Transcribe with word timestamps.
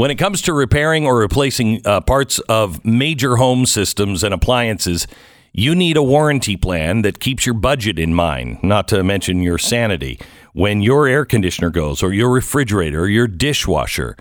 when 0.00 0.10
it 0.10 0.16
comes 0.16 0.40
to 0.40 0.54
repairing 0.54 1.04
or 1.04 1.18
replacing 1.18 1.86
uh, 1.86 2.00
parts 2.00 2.38
of 2.48 2.82
major 2.86 3.36
home 3.36 3.66
systems 3.66 4.24
and 4.24 4.32
appliances, 4.32 5.06
you 5.52 5.74
need 5.74 5.94
a 5.94 6.02
warranty 6.02 6.56
plan 6.56 7.02
that 7.02 7.20
keeps 7.20 7.44
your 7.44 7.54
budget 7.54 7.98
in 7.98 8.14
mind, 8.14 8.62
not 8.62 8.88
to 8.88 9.04
mention 9.04 9.42
your 9.42 9.58
sanity. 9.58 10.18
When 10.54 10.80
your 10.80 11.06
air 11.06 11.26
conditioner 11.26 11.68
goes, 11.68 12.02
or 12.02 12.14
your 12.14 12.30
refrigerator, 12.30 13.00
or 13.02 13.08
your 13.08 13.28
dishwasher, 13.28 14.16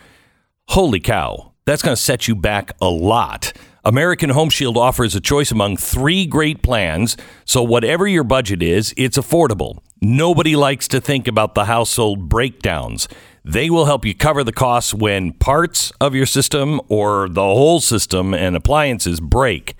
holy 0.67 0.99
cow, 0.99 1.53
that's 1.63 1.81
going 1.81 1.95
to 1.95 2.01
set 2.01 2.27
you 2.27 2.35
back 2.35 2.73
a 2.81 2.89
lot. 2.89 3.53
American 3.85 4.31
Home 4.31 4.49
Shield 4.49 4.75
offers 4.75 5.15
a 5.15 5.21
choice 5.21 5.49
among 5.49 5.77
three 5.77 6.25
great 6.25 6.61
plans, 6.61 7.15
so 7.45 7.63
whatever 7.63 8.05
your 8.05 8.25
budget 8.25 8.61
is, 8.61 8.93
it's 8.97 9.17
affordable. 9.17 9.79
Nobody 10.01 10.57
likes 10.57 10.89
to 10.89 10.99
think 10.99 11.25
about 11.25 11.55
the 11.55 11.65
household 11.65 12.27
breakdowns. 12.27 13.07
They 13.43 13.69
will 13.69 13.85
help 13.85 14.05
you 14.05 14.13
cover 14.13 14.43
the 14.43 14.51
costs 14.51 14.93
when 14.93 15.33
parts 15.33 15.91
of 16.01 16.13
your 16.13 16.25
system 16.25 16.81
or 16.89 17.29
the 17.29 17.41
whole 17.41 17.79
system 17.79 18.33
and 18.33 18.55
appliances 18.55 19.19
break. 19.19 19.75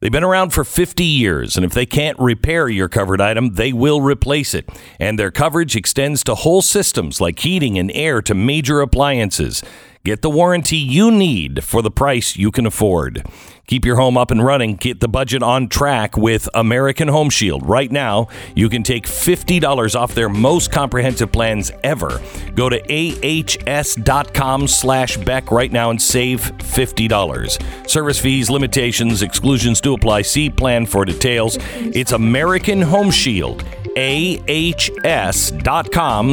They've 0.00 0.12
been 0.12 0.24
around 0.24 0.50
for 0.50 0.64
50 0.64 1.02
years, 1.02 1.56
and 1.56 1.64
if 1.64 1.72
they 1.72 1.86
can't 1.86 2.18
repair 2.18 2.68
your 2.68 2.88
covered 2.88 3.22
item, 3.22 3.54
they 3.54 3.72
will 3.72 4.02
replace 4.02 4.52
it. 4.52 4.68
And 5.00 5.18
their 5.18 5.30
coverage 5.30 5.76
extends 5.76 6.22
to 6.24 6.34
whole 6.34 6.60
systems 6.60 7.20
like 7.22 7.38
heating 7.38 7.78
and 7.78 7.90
air 7.92 8.20
to 8.22 8.34
major 8.34 8.80
appliances. 8.80 9.62
Get 10.04 10.20
the 10.20 10.28
warranty 10.28 10.76
you 10.76 11.10
need 11.10 11.64
for 11.64 11.80
the 11.80 11.90
price 11.90 12.36
you 12.36 12.50
can 12.50 12.66
afford. 12.66 13.24
Keep 13.66 13.86
your 13.86 13.96
home 13.96 14.18
up 14.18 14.30
and 14.30 14.44
running. 14.44 14.76
Get 14.76 15.00
the 15.00 15.08
budget 15.08 15.42
on 15.42 15.66
track 15.68 16.18
with 16.18 16.46
American 16.52 17.08
Home 17.08 17.30
Shield. 17.30 17.66
Right 17.66 17.90
now, 17.90 18.28
you 18.54 18.68
can 18.68 18.82
take 18.82 19.06
$50 19.06 19.98
off 19.98 20.14
their 20.14 20.28
most 20.28 20.70
comprehensive 20.70 21.32
plans 21.32 21.72
ever. 21.82 22.20
Go 22.54 22.68
to 22.68 22.82
ahs.com 22.92 24.68
slash 24.68 25.16
Beck 25.16 25.50
right 25.50 25.72
now 25.72 25.88
and 25.88 26.02
save 26.02 26.52
$50. 26.58 27.88
Service 27.88 28.20
fees, 28.20 28.50
limitations, 28.50 29.22
exclusions 29.22 29.80
do 29.80 29.94
apply. 29.94 30.20
See 30.20 30.50
plan 30.50 30.84
for 30.84 31.06
details. 31.06 31.56
It's 31.76 32.12
American 32.12 32.82
Home 32.82 33.10
Shield. 33.10 33.64
ahs.com 33.96 34.36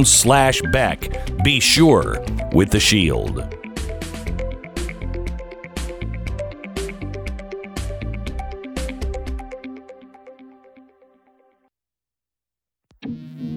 slash 0.04 0.62
Beck. 0.74 1.44
Be 1.46 1.62
sure 1.62 2.22
with 2.52 2.70
the 2.72 2.80
shield. 2.82 3.61
Got 13.04 13.51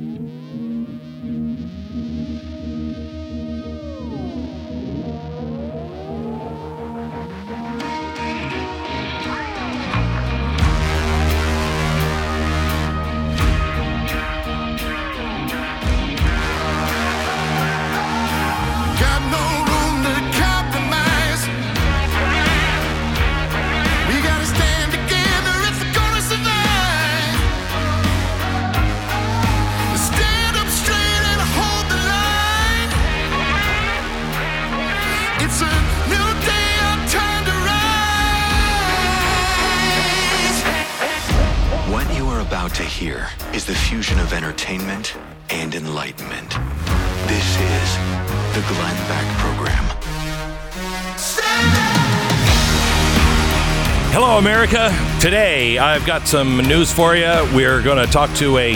Today, 55.24 55.78
I've 55.78 56.04
got 56.04 56.28
some 56.28 56.58
news 56.58 56.92
for 56.92 57.16
you. 57.16 57.32
We're 57.54 57.80
going 57.80 57.96
to 57.96 58.12
talk 58.12 58.30
to 58.34 58.58
a, 58.58 58.74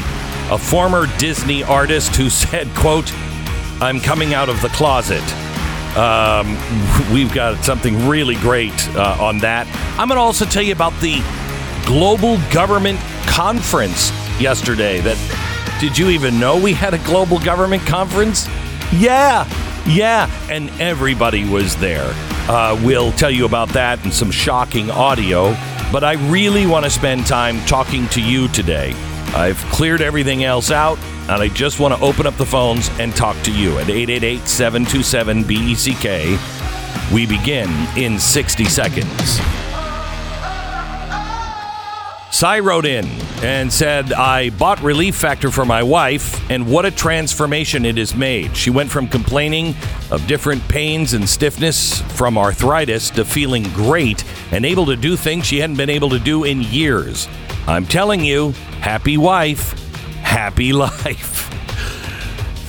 a 0.51 0.57
former 0.57 1.07
Disney 1.19 1.63
artist 1.63 2.17
who 2.17 2.31
said, 2.31 2.67
quote, 2.75 3.13
I'm 3.83 4.01
coming 4.01 4.33
out 4.33 4.49
of 4.49 4.63
the 4.63 4.71
closet. 4.71 5.23
Um, 5.95 6.57
we've 7.13 7.35
got 7.35 7.63
something 7.63 8.09
really 8.09 8.37
great 8.37 8.73
uh, 8.97 9.19
on 9.21 9.37
that. 9.41 9.67
I'm 9.99 10.09
going 10.09 10.17
to 10.17 10.23
also 10.23 10.47
tell 10.47 10.63
you 10.63 10.73
about 10.73 10.99
the 11.03 11.21
Global 11.85 12.39
Government 12.51 12.99
Conference 13.27 14.11
yesterday. 14.41 15.01
That 15.03 15.19
did 15.83 15.99
you 15.99 16.09
even 16.09 16.41
know 16.41 16.59
we 16.59 16.73
had 16.73 16.95
a 16.95 16.99
global 17.05 17.39
government 17.41 17.83
conference? 17.83 18.47
Yeah, 18.91 19.47
yeah, 19.87 20.31
and 20.51 20.71
everybody 20.81 21.47
was 21.47 21.77
there. 21.77 22.11
Uh, 22.49 22.81
we'll 22.83 23.13
tell 23.13 23.31
you 23.31 23.45
about 23.45 23.69
that 23.75 24.03
and 24.03 24.15
some 24.15 24.31
shocking 24.31 24.91
audio. 24.91 25.55
But 25.91 26.05
I 26.05 26.15
really 26.31 26.67
want 26.67 26.85
to 26.85 26.91
spend 26.91 27.27
time 27.27 27.65
talking 27.65 28.07
to 28.09 28.21
you 28.21 28.49
today. 28.49 28.93
I've 29.35 29.59
cleared 29.71 30.03
everything 30.03 30.45
else 30.45 30.71
out, 30.71 30.99
and 31.29 31.43
I 31.43 31.49
just 31.49 31.81
want 31.81 31.95
to 31.95 32.01
open 32.01 32.27
up 32.27 32.35
the 32.37 32.47
phones 32.47 32.89
and 32.99 33.15
talk 33.15 33.41
to 33.45 33.53
you 33.53 33.79
at 33.79 33.89
888 33.89 34.47
727 34.47 35.45
BECK. 35.45 37.13
We 37.13 37.27
begin 37.27 37.71
in 37.97 38.19
60 38.19 38.65
seconds. 38.65 39.68
Cy 42.39 42.61
wrote 42.61 42.87
in 42.87 43.05
and 43.43 43.73
said, 43.73 44.13
I 44.13 44.51
bought 44.51 44.81
Relief 44.81 45.17
Factor 45.17 45.51
for 45.51 45.65
my 45.65 45.83
wife, 45.83 46.49
and 46.49 46.71
what 46.71 46.85
a 46.85 46.91
transformation 46.93 47.85
it 47.85 47.97
has 47.97 48.15
made. 48.15 48.57
She 48.57 48.71
went 48.71 48.93
from 48.93 49.09
complaining 49.09 49.75
of 50.13 50.25
different 50.29 50.63
pains 50.69 51.15
and 51.15 51.29
stiffness 51.29 52.01
from 52.13 52.39
arthritis 52.39 53.11
to 53.11 53.25
feeling 53.25 53.65
great 53.71 54.25
and 54.53 54.65
able 54.65 54.87
to 54.87 54.95
do 54.95 55.17
things 55.17 55.47
she 55.47 55.59
hadn't 55.59 55.79
been 55.79 55.91
able 55.91 56.11
to 56.11 56.21
do 56.21 56.45
in 56.45 56.63
years. 56.63 57.27
I'm 57.67 57.87
telling 57.87 58.25
you, 58.25 58.53
happy 58.83 59.17
wife, 59.17 59.73
happy 60.23 60.73
life. 60.85 61.58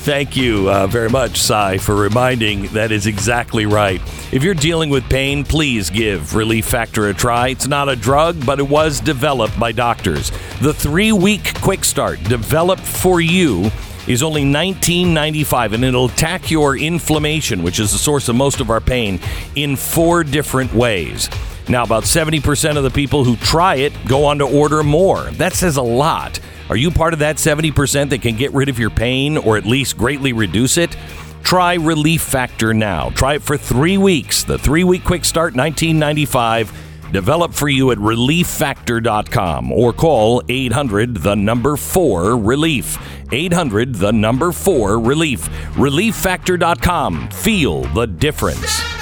Thank 0.09 0.35
you 0.35 0.71
uh, 0.71 0.87
very 0.87 1.07
much, 1.07 1.39
Cy, 1.39 1.77
for 1.77 1.93
reminding 1.93 2.63
that 2.69 2.91
is 2.91 3.05
exactly 3.05 3.67
right. 3.67 4.01
If 4.33 4.41
you're 4.41 4.55
dealing 4.55 4.89
with 4.89 5.07
pain, 5.07 5.43
please 5.43 5.91
give 5.91 6.33
Relief 6.33 6.65
Factor 6.65 7.09
a 7.09 7.13
try. 7.13 7.49
It's 7.49 7.67
not 7.67 7.89
a 7.89 7.95
drug, 7.95 8.43
but 8.43 8.57
it 8.57 8.67
was 8.67 8.99
developed 8.99 9.59
by 9.59 9.71
doctors. 9.71 10.31
The 10.61 10.73
three 10.73 11.11
week 11.11 11.53
quick 11.61 11.85
start 11.85 12.23
developed 12.23 12.81
for 12.81 13.21
you 13.21 13.69
is 14.07 14.23
only 14.23 14.45
$19.95 14.45 15.75
and 15.75 15.85
it'll 15.85 16.05
attack 16.05 16.49
your 16.49 16.75
inflammation, 16.75 17.61
which 17.61 17.79
is 17.79 17.91
the 17.91 17.99
source 17.99 18.29
of 18.29 18.35
most 18.35 18.61
of 18.61 18.71
our 18.71 18.81
pain, 18.81 19.19
in 19.55 19.75
four 19.75 20.23
different 20.23 20.73
ways. 20.73 21.29
Now, 21.69 21.83
about 21.83 22.03
70% 22.03 22.77
of 22.77 22.83
the 22.83 22.89
people 22.89 23.23
who 23.23 23.35
try 23.35 23.75
it 23.75 23.93
go 24.07 24.25
on 24.25 24.39
to 24.39 24.45
order 24.45 24.81
more. 24.81 25.25
That 25.31 25.53
says 25.53 25.77
a 25.77 25.83
lot. 25.83 26.39
Are 26.67 26.75
you 26.75 26.89
part 26.89 27.13
of 27.13 27.19
that 27.19 27.35
70% 27.35 28.09
that 28.09 28.21
can 28.23 28.35
get 28.35 28.51
rid 28.53 28.69
of 28.69 28.79
your 28.79 28.89
pain 28.89 29.37
or 29.37 29.55
at 29.55 29.65
least 29.65 29.95
greatly 29.95 30.33
reduce 30.33 30.77
it? 30.77 30.97
Try 31.43 31.75
Relief 31.75 32.21
Factor 32.21 32.73
now. 32.73 33.11
Try 33.11 33.35
it 33.35 33.43
for 33.43 33.55
three 33.55 33.97
weeks. 33.97 34.43
The 34.43 34.57
three 34.57 34.83
week 34.83 35.03
quick 35.03 35.25
start, 35.25 35.55
1995. 35.55 37.11
Developed 37.11 37.55
for 37.55 37.69
you 37.69 37.91
at 37.91 37.97
relieffactor.com 37.97 39.71
or 39.71 39.93
call 39.93 40.43
800 40.47 41.17
the 41.17 41.35
number 41.35 41.75
4 41.75 42.37
relief. 42.37 42.97
800 43.31 43.95
the 43.95 44.11
number 44.11 44.51
4 44.51 44.99
relief. 44.99 45.49
Relieffactor.com. 45.73 47.29
Feel 47.29 47.81
the 47.93 48.05
difference. 48.05 48.98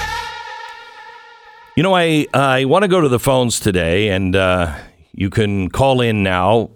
You 1.78 1.84
know, 1.84 1.94
I, 1.94 2.26
I 2.34 2.64
want 2.64 2.82
to 2.82 2.88
go 2.88 3.00
to 3.00 3.08
the 3.08 3.20
phones 3.20 3.60
today, 3.60 4.08
and 4.08 4.34
uh, 4.34 4.76
you 5.12 5.30
can 5.30 5.70
call 5.70 6.00
in 6.00 6.24
now. 6.24 6.70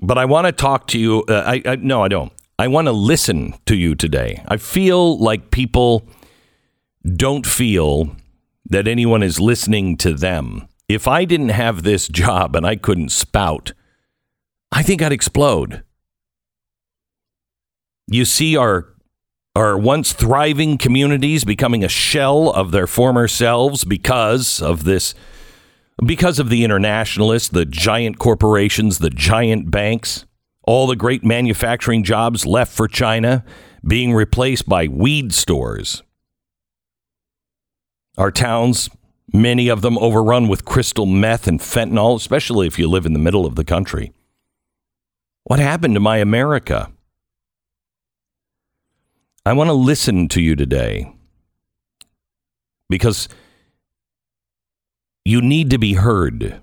But 0.00 0.16
I 0.16 0.24
want 0.24 0.46
to 0.46 0.52
talk 0.52 0.86
to 0.86 0.98
you. 0.98 1.24
Uh, 1.28 1.42
I, 1.44 1.62
I 1.66 1.76
no, 1.76 2.02
I 2.02 2.08
don't. 2.08 2.32
I 2.58 2.68
want 2.68 2.86
to 2.86 2.92
listen 2.92 3.52
to 3.66 3.76
you 3.76 3.96
today. 3.96 4.42
I 4.48 4.56
feel 4.56 5.18
like 5.18 5.50
people 5.50 6.08
don't 7.04 7.46
feel 7.46 8.16
that 8.70 8.88
anyone 8.88 9.22
is 9.22 9.38
listening 9.38 9.98
to 9.98 10.14
them. 10.14 10.66
If 10.88 11.06
I 11.06 11.26
didn't 11.26 11.50
have 11.50 11.82
this 11.82 12.08
job 12.08 12.56
and 12.56 12.66
I 12.66 12.76
couldn't 12.76 13.10
spout, 13.10 13.74
I 14.72 14.82
think 14.82 15.02
I'd 15.02 15.12
explode. 15.12 15.82
You 18.06 18.24
see 18.24 18.56
our 18.56 18.93
our 19.56 19.78
once 19.78 20.12
thriving 20.12 20.76
communities 20.78 21.44
becoming 21.44 21.84
a 21.84 21.88
shell 21.88 22.50
of 22.50 22.72
their 22.72 22.86
former 22.86 23.28
selves 23.28 23.84
because 23.84 24.60
of 24.60 24.84
this 24.84 25.14
because 26.04 26.40
of 26.40 26.48
the 26.48 26.64
internationalists, 26.64 27.48
the 27.48 27.64
giant 27.64 28.18
corporations, 28.18 28.98
the 28.98 29.10
giant 29.10 29.70
banks, 29.70 30.26
all 30.64 30.88
the 30.88 30.96
great 30.96 31.24
manufacturing 31.24 32.02
jobs 32.02 32.44
left 32.44 32.72
for 32.72 32.88
China 32.88 33.44
being 33.86 34.12
replaced 34.12 34.68
by 34.68 34.88
weed 34.88 35.32
stores. 35.32 36.02
Our 38.18 38.32
towns, 38.32 38.88
many 39.32 39.68
of 39.68 39.82
them 39.82 39.98
overrun 39.98 40.48
with 40.48 40.64
crystal 40.64 41.06
meth 41.06 41.46
and 41.46 41.60
fentanyl, 41.60 42.16
especially 42.16 42.66
if 42.66 42.78
you 42.78 42.88
live 42.88 43.06
in 43.06 43.12
the 43.12 43.18
middle 43.18 43.46
of 43.46 43.54
the 43.54 43.64
country. 43.64 44.12
What 45.44 45.60
happened 45.60 45.94
to 45.94 46.00
my 46.00 46.18
America? 46.18 46.90
I 49.46 49.52
want 49.52 49.68
to 49.68 49.74
listen 49.74 50.28
to 50.28 50.40
you 50.40 50.56
today 50.56 51.12
because 52.88 53.28
you 55.24 55.42
need 55.42 55.70
to 55.70 55.78
be 55.78 55.94
heard. 55.94 56.60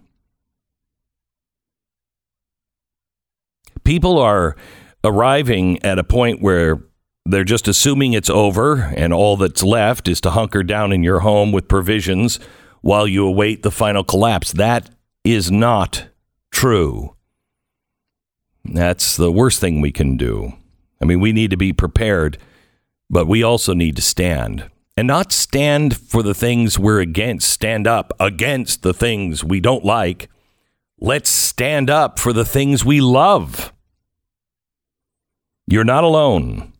People 3.83 4.17
are 4.17 4.55
arriving 5.03 5.83
at 5.83 5.99
a 5.99 6.03
point 6.03 6.41
where 6.41 6.81
they're 7.25 7.43
just 7.43 7.67
assuming 7.67 8.13
it's 8.13 8.29
over 8.29 8.91
and 8.95 9.13
all 9.13 9.37
that's 9.37 9.63
left 9.63 10.07
is 10.07 10.19
to 10.21 10.31
hunker 10.31 10.63
down 10.63 10.91
in 10.91 11.03
your 11.03 11.19
home 11.19 11.51
with 11.51 11.67
provisions 11.67 12.39
while 12.81 13.07
you 13.07 13.27
await 13.27 13.61
the 13.61 13.71
final 13.71 14.03
collapse. 14.03 14.51
That 14.53 14.89
is 15.23 15.51
not 15.51 16.07
true. 16.51 17.15
That's 18.65 19.15
the 19.17 19.31
worst 19.31 19.59
thing 19.59 19.81
we 19.81 19.91
can 19.91 20.17
do. 20.17 20.53
I 20.99 21.05
mean, 21.05 21.19
we 21.19 21.31
need 21.31 21.51
to 21.51 21.57
be 21.57 21.73
prepared, 21.73 22.37
but 23.11 23.27
we 23.27 23.43
also 23.43 23.73
need 23.73 23.97
to 23.97 24.01
stand 24.01 24.71
and 24.95 25.05
not 25.05 25.33
stand 25.33 25.97
for 25.97 26.23
the 26.23 26.33
things 26.33 26.79
we're 26.79 27.01
against, 27.01 27.49
stand 27.49 27.85
up 27.85 28.13
against 28.21 28.83
the 28.83 28.93
things 28.93 29.43
we 29.43 29.59
don't 29.59 29.83
like. 29.83 30.29
Let's 30.97 31.29
stand 31.29 31.89
up 31.89 32.19
for 32.19 32.31
the 32.31 32.45
things 32.45 32.85
we 32.85 33.01
love. 33.01 33.73
You're 35.67 35.83
not 35.83 36.05
alone. 36.05 36.71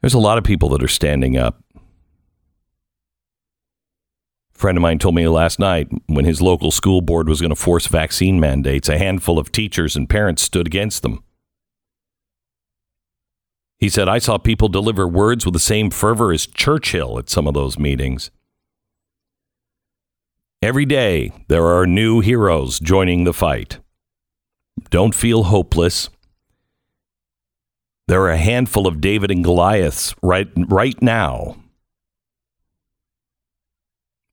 There's 0.00 0.14
a 0.14 0.18
lot 0.18 0.38
of 0.38 0.44
people 0.44 0.70
that 0.70 0.82
are 0.82 0.88
standing 0.88 1.36
up. 1.36 1.62
Friend 4.60 4.76
of 4.76 4.82
mine 4.82 4.98
told 4.98 5.14
me 5.14 5.26
last 5.26 5.58
night 5.58 5.88
when 6.06 6.26
his 6.26 6.42
local 6.42 6.70
school 6.70 7.00
board 7.00 7.30
was 7.30 7.40
going 7.40 7.48
to 7.48 7.56
force 7.56 7.86
vaccine 7.86 8.38
mandates, 8.38 8.90
a 8.90 8.98
handful 8.98 9.38
of 9.38 9.50
teachers 9.50 9.96
and 9.96 10.06
parents 10.06 10.42
stood 10.42 10.66
against 10.66 11.00
them. 11.00 11.24
He 13.78 13.88
said, 13.88 14.06
I 14.06 14.18
saw 14.18 14.36
people 14.36 14.68
deliver 14.68 15.08
words 15.08 15.46
with 15.46 15.54
the 15.54 15.60
same 15.60 15.88
fervor 15.88 16.30
as 16.30 16.46
Churchill 16.46 17.18
at 17.18 17.30
some 17.30 17.46
of 17.46 17.54
those 17.54 17.78
meetings. 17.78 18.30
Every 20.60 20.84
day, 20.84 21.32
there 21.48 21.64
are 21.64 21.86
new 21.86 22.20
heroes 22.20 22.78
joining 22.80 23.24
the 23.24 23.32
fight. 23.32 23.78
Don't 24.90 25.14
feel 25.14 25.44
hopeless. 25.44 26.10
There 28.08 28.20
are 28.20 28.30
a 28.30 28.36
handful 28.36 28.86
of 28.86 29.00
David 29.00 29.30
and 29.30 29.42
Goliaths 29.42 30.14
right, 30.22 30.48
right 30.54 31.00
now. 31.00 31.56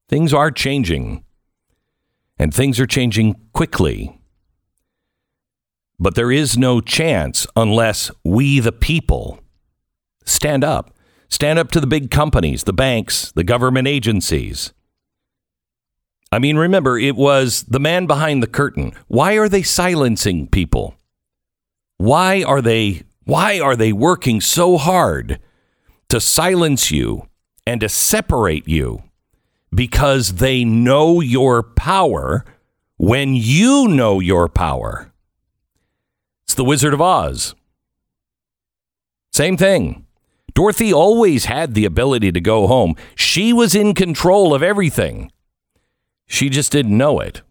Things 0.09 0.33
are 0.33 0.51
changing, 0.51 1.23
and 2.39 2.53
things 2.53 2.79
are 2.79 2.87
changing 2.87 3.35
quickly. 3.53 4.19
But 5.99 6.15
there 6.15 6.31
is 6.31 6.57
no 6.57 6.79
chance 6.79 7.47
unless 7.55 8.11
we, 8.23 8.59
the 8.59 8.71
people, 8.71 9.39
stand 10.23 10.63
up. 10.63 10.93
Stand 11.29 11.59
up 11.59 11.71
to 11.71 11.81
the 11.81 11.87
big 11.87 12.09
companies, 12.09 12.63
the 12.63 12.71
banks, 12.71 13.33
the 13.33 13.43
government 13.43 13.87
agencies. 13.87 14.71
I 16.31 16.39
mean, 16.39 16.57
remember, 16.57 16.97
it 16.97 17.15
was 17.15 17.63
the 17.63 17.79
man 17.79 18.05
behind 18.05 18.41
the 18.41 18.47
curtain. 18.47 18.93
Why 19.07 19.33
are 19.33 19.49
they 19.49 19.63
silencing 19.63 20.47
people? 20.47 20.95
Why 21.97 22.43
are 22.43 22.61
they 22.61 23.03
why 23.25 23.59
are 23.59 23.75
they 23.75 23.91
working 23.91 24.39
so 24.39 24.77
hard 24.77 25.39
to 26.07 26.21
silence 26.21 26.91
you 26.91 27.27
and 27.65 27.81
to 27.81 27.89
separate 27.89 28.69
you? 28.69 29.03
Because 29.77 30.33
they 30.33 30.65
know 30.65 31.21
your 31.21 31.61
power 31.61 32.43
when 32.97 33.35
you 33.35 33.87
know 33.87 34.19
your 34.19 34.49
power. 34.49 35.13
It's 36.45 36.55
the 36.55 36.63
Wizard 36.63 36.95
of 36.95 37.01
Oz. 37.01 37.53
Same 39.31 39.55
thing. 39.55 40.07
Dorothy 40.55 40.91
always 40.91 41.45
had 41.45 41.75
the 41.75 41.85
ability 41.85 42.31
to 42.31 42.41
go 42.41 42.65
home. 42.65 42.95
She 43.13 43.53
was 43.53 43.75
in 43.75 43.93
control 43.93 44.55
of 44.55 44.63
everything. 44.63 45.31
She 46.25 46.49
just 46.49 46.71
didn't 46.71 46.97
know 46.97 47.19
it. 47.19 47.43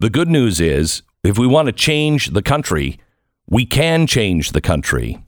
The 0.00 0.08
good 0.08 0.30
news 0.30 0.62
is 0.62 1.02
if 1.22 1.36
we 1.36 1.46
want 1.46 1.66
to 1.66 1.72
change 1.72 2.28
the 2.28 2.40
country, 2.40 2.98
we 3.46 3.66
can 3.66 4.06
change 4.06 4.52
the 4.52 4.62
country. 4.62 5.22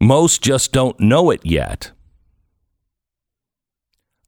Most 0.00 0.42
just 0.42 0.70
don't 0.70 1.00
know 1.00 1.32
it 1.32 1.44
yet. 1.44 1.90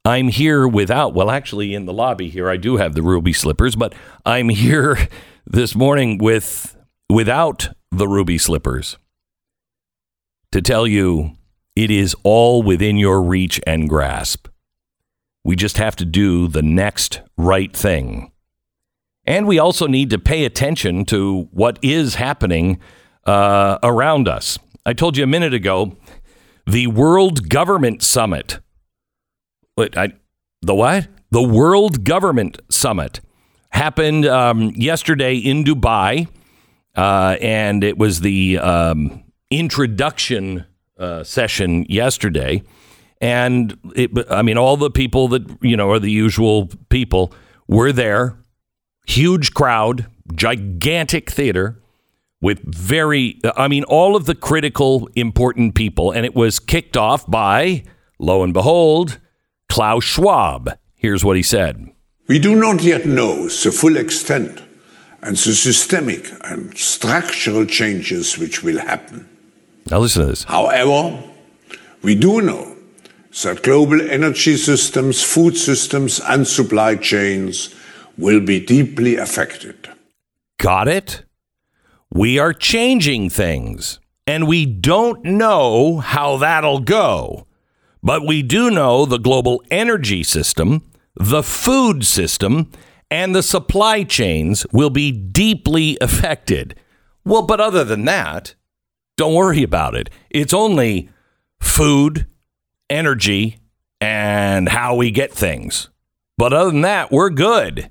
I'm 0.05 0.29
here 0.29 0.67
without, 0.67 1.15
well, 1.15 1.31
actually, 1.31 1.75
in 1.75 1.85
the 1.85 1.93
lobby 1.93 2.31
here, 2.31 2.49
I 2.49 2.57
do 2.57 2.79
have 2.79 2.95
the 2.95 3.03
ruby 3.03 3.33
slippers, 3.33 3.77
but 3.77 3.95
I'm 4.25 4.49
here 4.49 4.97
this 5.47 5.75
morning 5.75 6.19
with 6.19 6.77
without 7.11 7.69
the 7.91 8.09
ruby 8.09 8.39
slippers 8.39 8.97
to 10.53 10.63
tell 10.63 10.87
you 10.87 11.33
it 11.77 11.91
is 11.91 12.15
all 12.25 12.63
within 12.63 12.97
your 12.97 13.23
reach 13.23 13.61
and 13.67 13.89
grasp. 13.89 14.49
We 15.45 15.57
just 15.57 15.77
have 15.79 15.97
to 15.97 16.05
do 16.05 16.49
the 16.49 16.63
next 16.63 17.21
right 17.37 17.75
thing. 17.75 18.33
And 19.27 19.47
we 19.47 19.59
also 19.59 19.87
need 19.87 20.11
to 20.11 20.19
pay 20.19 20.45
attention 20.45 21.05
to 21.07 21.49
what 21.53 21.79
is 21.83 22.17
happening 22.17 22.81
uh, 23.27 23.79
around 23.83 24.29
us. 24.29 24.59
I 24.85 24.93
told 24.93 25.17
you 25.17 25.25
a 25.25 25.29
minute 25.29 25.55
ago 25.55 25.97
the 26.67 26.87
World 26.87 27.49
Government 27.49 28.03
Summit. 28.03 28.61
I, 29.97 30.13
the 30.63 30.75
what? 30.75 31.09
The 31.31 31.43
World 31.43 32.05
Government 32.05 32.61
Summit 32.71 33.21
happened 33.71 34.27
um, 34.27 34.73
yesterday 34.75 35.37
in 35.37 35.65
Dubai, 35.65 36.29
uh, 36.97 37.37
and 37.41 37.85
it 37.85 37.97
was 37.99 38.21
the 38.21 38.59
um, 38.59 39.23
introduction 39.51 40.67
uh, 40.99 41.25
session 41.25 41.87
yesterday. 41.89 42.63
And 43.21 43.77
it, 43.95 44.11
I 44.31 44.43
mean, 44.43 44.59
all 44.59 44.77
the 44.77 44.91
people 44.91 45.29
that 45.29 45.47
you 45.61 45.77
know 45.77 45.91
are 45.91 45.99
the 45.99 46.11
usual 46.11 46.69
people 46.89 47.33
were 47.69 47.93
there 47.93 48.41
huge 49.11 49.53
crowd, 49.55 50.07
gigantic 50.35 51.31
theater 51.31 51.81
with 52.41 52.61
very, 52.65 53.39
I 53.57 53.69
mean, 53.69 53.85
all 53.85 54.17
of 54.17 54.25
the 54.27 54.35
critical, 54.35 55.09
important 55.15 55.75
people. 55.75 56.11
And 56.11 56.25
it 56.25 56.35
was 56.35 56.59
kicked 56.59 56.97
off 56.97 57.27
by, 57.31 57.85
lo 58.19 58.43
and 58.43 58.55
behold, 58.55 59.19
Klaus 59.71 60.03
Schwab. 60.03 60.77
Here's 60.97 61.25
what 61.25 61.37
he 61.37 61.43
said 61.43 61.91
We 62.29 62.39
do 62.41 62.57
not 62.57 62.83
yet 62.83 63.07
know 63.07 63.45
the 63.49 63.71
full 63.71 63.97
extent 63.97 64.61
and 65.23 65.37
the 65.37 65.55
systemic 65.55 66.29
and 66.45 66.77
structural 66.77 67.65
changes 67.67 68.37
which 68.37 68.65
will 68.65 68.81
happen. 68.81 69.29
Now, 69.89 70.01
listen 70.01 70.23
to 70.23 70.29
this. 70.29 70.45
However, 70.45 71.23
we 72.03 72.17
do 72.17 72.41
know 72.41 72.77
that 73.45 73.63
global 73.63 74.01
energy 74.01 74.57
systems, 74.57 75.23
food 75.23 75.57
systems, 75.57 76.21
and 76.21 76.47
supply 76.47 76.97
chains 76.97 77.73
will 78.19 78.41
be 78.41 78.59
deeply 78.65 79.17
affected. 79.17 79.89
Got 80.59 80.89
it? 80.89 81.23
We 82.11 82.39
are 82.41 82.53
changing 82.53 83.31
things, 83.31 84.01
and 84.27 84.49
we 84.49 84.67
don't 84.67 85.25
know 85.25 85.99
how 85.99 86.39
that'll 86.39 86.81
go. 86.81 87.47
But 88.03 88.27
we 88.27 88.43
do 88.43 88.71
know 88.71 89.05
the 89.05 89.19
global 89.19 89.63
energy 89.71 90.23
system, 90.23 90.83
the 91.15 91.43
food 91.43 92.05
system, 92.05 92.71
and 93.11 93.35
the 93.35 93.43
supply 93.43 94.05
chains 94.05 94.67
will 94.73 94.91
be 94.91 95.11
deeply 95.11 95.99
affected. 96.01 96.79
Well, 97.25 97.43
but 97.43 97.61
other 97.61 97.85
than 97.85 98.05
that, 98.07 98.55
don't 99.17 99.35
worry 99.35 99.63
about 99.63 99.95
it. 99.95 100.09
It's 100.31 100.55
only 100.55 101.11
food, 101.61 102.27
energy, 102.89 103.59
and 104.01 104.69
how 104.69 104.95
we 104.95 105.11
get 105.11 105.33
things. 105.33 105.91
But 106.39 106.55
other 106.55 106.71
than 106.71 106.81
that, 106.83 107.11
we're 107.11 107.31
good. 107.31 107.91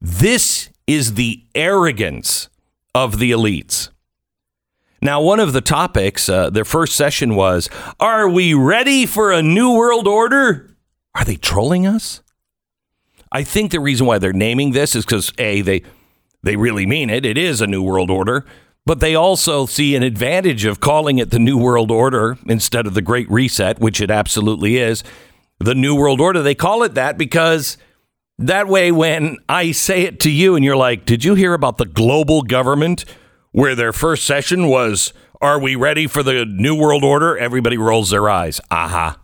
This 0.00 0.68
is 0.86 1.14
the 1.14 1.42
arrogance 1.54 2.50
of 2.94 3.18
the 3.18 3.30
elites. 3.30 3.88
Now, 5.06 5.20
one 5.20 5.38
of 5.38 5.52
the 5.52 5.60
topics, 5.60 6.28
uh, 6.28 6.50
their 6.50 6.64
first 6.64 6.96
session 6.96 7.36
was 7.36 7.70
Are 8.00 8.28
we 8.28 8.54
ready 8.54 9.06
for 9.06 9.30
a 9.30 9.40
new 9.40 9.72
world 9.72 10.08
order? 10.08 10.76
Are 11.14 11.24
they 11.24 11.36
trolling 11.36 11.86
us? 11.86 12.22
I 13.30 13.44
think 13.44 13.70
the 13.70 13.78
reason 13.78 14.08
why 14.08 14.18
they're 14.18 14.32
naming 14.32 14.72
this 14.72 14.96
is 14.96 15.04
because 15.04 15.32
A, 15.38 15.60
they, 15.60 15.82
they 16.42 16.56
really 16.56 16.86
mean 16.86 17.08
it. 17.08 17.24
It 17.24 17.38
is 17.38 17.60
a 17.60 17.68
new 17.68 17.84
world 17.84 18.10
order. 18.10 18.46
But 18.84 18.98
they 18.98 19.14
also 19.14 19.64
see 19.64 19.94
an 19.94 20.02
advantage 20.02 20.64
of 20.64 20.80
calling 20.80 21.18
it 21.18 21.30
the 21.30 21.38
New 21.38 21.56
World 21.56 21.92
Order 21.92 22.36
instead 22.46 22.88
of 22.88 22.94
the 22.94 23.02
Great 23.02 23.30
Reset, 23.30 23.78
which 23.78 24.00
it 24.00 24.10
absolutely 24.10 24.76
is. 24.78 25.04
The 25.60 25.76
New 25.76 25.94
World 25.94 26.20
Order, 26.20 26.42
they 26.42 26.56
call 26.56 26.82
it 26.82 26.94
that 26.94 27.16
because 27.16 27.78
that 28.40 28.66
way, 28.66 28.90
when 28.90 29.38
I 29.48 29.70
say 29.70 30.02
it 30.02 30.18
to 30.20 30.30
you 30.30 30.56
and 30.56 30.64
you're 30.64 30.76
like, 30.76 31.06
Did 31.06 31.22
you 31.22 31.36
hear 31.36 31.54
about 31.54 31.76
the 31.78 31.86
global 31.86 32.42
government 32.42 33.04
where 33.56 33.74
their 33.74 33.94
first 33.94 34.26
session 34.26 34.68
was, 34.68 35.14
Are 35.40 35.58
we 35.58 35.76
ready 35.76 36.06
for 36.06 36.22
the 36.22 36.44
New 36.44 36.74
World 36.74 37.02
Order? 37.02 37.38
Everybody 37.38 37.78
rolls 37.78 38.10
their 38.10 38.28
eyes. 38.28 38.60
Aha. 38.70 39.18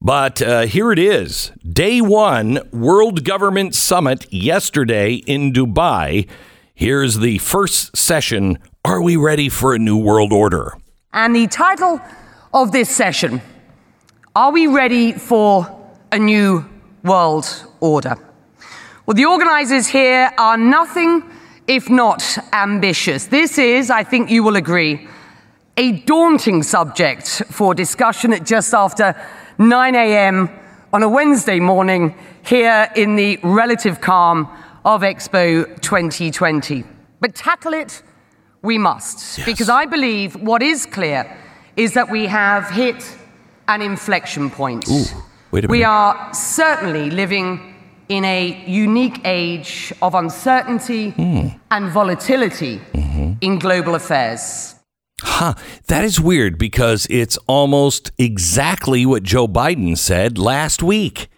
But 0.00 0.40
uh, 0.40 0.62
here 0.62 0.90
it 0.90 0.98
is 0.98 1.52
Day 1.70 2.00
one, 2.00 2.60
World 2.72 3.22
Government 3.22 3.74
Summit 3.74 4.32
yesterday 4.32 5.16
in 5.26 5.52
Dubai. 5.52 6.26
Here's 6.74 7.18
the 7.18 7.36
first 7.36 7.94
session 7.94 8.58
Are 8.82 9.02
we 9.02 9.16
ready 9.16 9.50
for 9.50 9.74
a 9.74 9.78
New 9.78 9.98
World 9.98 10.32
Order? 10.32 10.72
And 11.12 11.36
the 11.36 11.48
title 11.48 12.00
of 12.54 12.72
this 12.72 12.88
session 12.88 13.42
Are 14.34 14.52
we 14.52 14.66
ready 14.66 15.12
for 15.12 15.70
a 16.10 16.18
new 16.18 16.64
world 17.04 17.44
order? 17.80 18.16
Well, 19.04 19.16
the 19.16 19.26
organizers 19.26 19.86
here 19.86 20.32
are 20.38 20.56
nothing 20.56 21.22
if 21.68 21.90
not 21.90 22.38
ambitious. 22.52 23.26
This 23.26 23.58
is, 23.58 23.90
I 23.90 24.02
think 24.02 24.30
you 24.30 24.42
will 24.42 24.56
agree, 24.56 25.06
a 25.76 25.92
daunting 25.92 26.62
subject 26.62 27.42
for 27.50 27.74
discussion 27.74 28.32
at 28.32 28.44
just 28.44 28.74
after 28.74 29.14
9 29.58 29.94
a.m. 29.94 30.48
on 30.92 31.02
a 31.02 31.08
Wednesday 31.08 31.60
morning 31.60 32.14
here 32.44 32.90
in 32.96 33.16
the 33.16 33.38
relative 33.42 34.00
calm 34.00 34.48
of 34.84 35.02
Expo 35.02 35.66
2020. 35.82 36.84
But 37.20 37.34
tackle 37.34 37.74
it 37.74 38.02
we 38.62 38.78
must, 38.78 39.44
because 39.44 39.68
I 39.68 39.84
believe 39.86 40.34
what 40.36 40.62
is 40.62 40.86
clear 40.86 41.36
is 41.76 41.92
that 41.94 42.10
we 42.10 42.26
have 42.26 42.68
hit 42.70 43.16
an 43.68 43.82
inflection 43.82 44.50
point. 44.50 44.88
a 44.88 45.66
we 45.68 45.84
are 45.84 46.34
certainly 46.34 47.10
living 47.10 47.76
in 48.08 48.24
a 48.24 48.64
unique 48.66 49.20
age 49.24 49.92
of 50.00 50.14
uncertainty 50.14 51.10
Hmm. 51.10 51.48
and 51.70 51.90
volatility 51.90 52.80
Mm-hmm. 52.94 53.32
in 53.40 53.58
global 53.58 53.94
affairs. 53.94 54.74
Huh. 55.22 55.54
That 55.88 56.04
is 56.04 56.20
weird 56.20 56.58
because 56.58 57.06
it's 57.10 57.36
almost 57.48 58.12
exactly 58.18 59.04
what 59.04 59.22
Joe 59.24 59.48
Biden 59.48 59.98
said 59.98 60.38
last 60.38 60.82
week. 60.82 61.28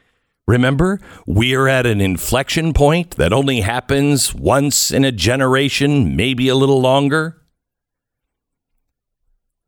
Remember, 0.46 1.00
we're 1.26 1.66
at 1.68 1.86
an 1.86 2.00
inflection 2.00 2.72
point 2.74 3.12
that 3.16 3.32
only 3.32 3.60
happens 3.60 4.34
once 4.34 4.90
in 4.90 5.04
a 5.04 5.12
generation, 5.12 6.14
maybe 6.16 6.48
a 6.48 6.54
little 6.56 6.80
longer. 6.80 7.36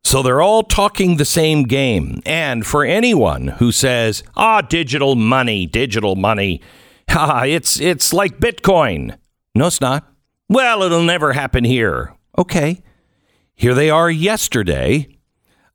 So 0.03 0.21
they're 0.21 0.41
all 0.41 0.63
talking 0.63 1.17
the 1.17 1.25
same 1.25 1.63
game. 1.63 2.21
And 2.25 2.65
for 2.67 2.83
anyone 2.85 3.47
who 3.47 3.71
says, 3.71 4.23
ah, 4.35 4.61
digital 4.61 5.15
money, 5.15 5.65
digital 5.65 6.15
money, 6.15 6.61
ha, 7.09 7.43
it's, 7.43 7.79
it's 7.79 8.13
like 8.13 8.39
Bitcoin. 8.39 9.17
No, 9.55 9.67
it's 9.67 9.81
not. 9.81 10.07
Well, 10.49 10.83
it'll 10.83 11.03
never 11.03 11.33
happen 11.33 11.63
here. 11.63 12.15
Okay. 12.37 12.81
Here 13.55 13.73
they 13.73 13.89
are 13.89 14.09
yesterday. 14.09 15.07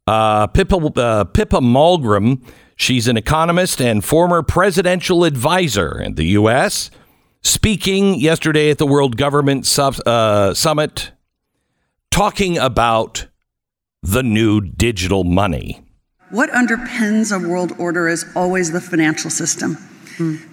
Uh, 0.07 0.47
Pippa, 0.47 0.77
uh, 0.77 1.25
Pippa 1.25 1.61
Malmgren, 1.61 2.43
she's 2.77 3.09
an 3.09 3.17
economist 3.17 3.81
and 3.81 4.05
former 4.05 4.43
presidential 4.43 5.25
advisor 5.25 6.01
in 6.01 6.15
the 6.15 6.25
U.S., 6.25 6.91
speaking 7.43 8.19
yesterday 8.19 8.71
at 8.71 8.79
the 8.79 8.87
World 8.87 9.17
Government 9.17 9.67
Sub- 9.67 10.01
uh, 10.07 10.55
Summit, 10.55 11.13
talking 12.11 12.59
about 12.59 13.29
the 14.03 14.23
new 14.23 14.61
digital 14.61 15.25
money. 15.25 15.83
What 16.31 16.51
underpins 16.51 17.35
a 17.35 17.49
world 17.49 17.73
order 17.79 18.09
is 18.09 18.25
always 18.35 18.73
the 18.73 18.81
financial 18.81 19.31
system. 19.31 19.77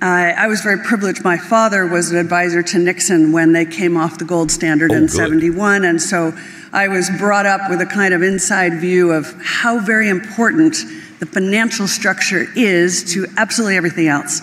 I 0.02 0.34
I 0.38 0.48
was 0.48 0.62
very 0.62 0.80
privileged. 0.84 1.24
My 1.24 1.38
father 1.38 1.88
was 1.88 2.12
an 2.12 2.18
advisor 2.18 2.62
to 2.64 2.80
Nixon 2.80 3.32
when 3.32 3.54
they 3.54 3.66
came 3.66 3.98
off 3.98 4.18
the 4.18 4.26
gold 4.26 4.52
standard 4.52 4.92
Oh, 4.92 4.96
in 4.96 5.02
good. 5.08 5.12
71. 5.12 5.84
And 5.86 6.02
so 6.02 6.34
I 6.74 6.88
was 6.88 7.10
brought 7.18 7.46
up 7.46 7.70
with 7.70 7.82
a 7.82 7.86
kind 7.86 8.14
of 8.14 8.22
inside 8.22 8.80
view 8.80 9.12
of 9.12 9.34
how 9.42 9.80
very 9.80 10.10
important 10.10 10.76
the 11.20 11.26
financial 11.26 11.88
structure 11.88 12.48
is 12.56 13.14
to 13.14 13.26
absolutely 13.38 13.78
everything 13.78 14.08
else. 14.08 14.42